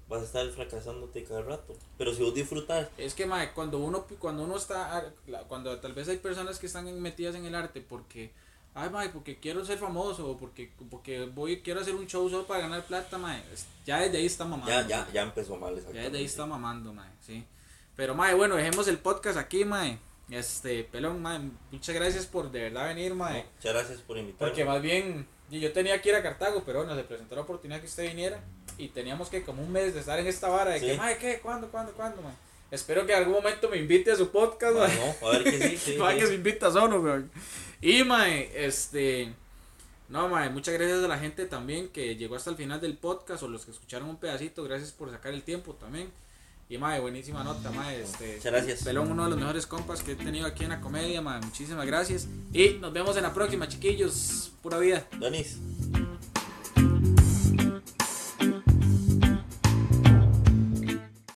[0.07, 1.76] vas a estar fracasándote cada rato.
[1.97, 5.03] Pero si vos disfrutas, Es que, mae, cuando uno, cuando uno está, ah,
[5.47, 8.32] cuando tal vez hay personas que están metidas en el arte porque
[8.76, 12.45] ay, mae, porque quiero ser famoso, o porque, porque voy, quiero hacer un show solo
[12.45, 13.41] para ganar plata, mae.
[13.86, 14.70] Ya desde ahí está mamando.
[14.70, 17.43] Ya, ya, ya empezó mal, Ya desde ahí está mamando, mae, sí.
[17.95, 19.97] Pero, mae, bueno, dejemos el podcast aquí, mae.
[20.30, 21.39] Este, pelón, mae,
[21.72, 23.45] muchas gracias por de verdad venir, mae.
[23.55, 24.49] Muchas gracias por invitarme.
[24.49, 27.41] Porque más bien, y yo tenía que ir a Cartago, pero bueno, se presentó la
[27.41, 28.39] oportunidad que usted viniera.
[28.77, 30.97] Y teníamos que como un mes de estar en esta vara de que, Sí.
[30.97, 31.39] mae, ¿qué?
[31.39, 32.33] ¿Cuándo, cuándo, cuándo, mae?
[32.71, 34.95] Espero que en algún momento me invite a su podcast, mae.
[35.21, 35.97] no, a ver que sí, sí.
[36.17, 37.31] Que se invita solo, weón.
[37.79, 39.33] Y, mae, este.
[40.09, 43.41] No, mae, muchas gracias a la gente también que llegó hasta el final del podcast
[43.43, 44.63] o los que escucharon un pedacito.
[44.63, 46.11] Gracias por sacar el tiempo también.
[46.68, 48.01] Y, mae, buenísima nota, mae.
[48.01, 48.84] Este, Muchas gracias.
[48.84, 51.39] Pelón, uno de los mejores compas que he tenido aquí en la comedia, mae.
[51.41, 52.28] Muchísimas gracias.
[52.53, 54.51] Y nos vemos en la próxima, chiquillos.
[54.63, 55.07] Pura vida.
[55.20, 55.59] Donis.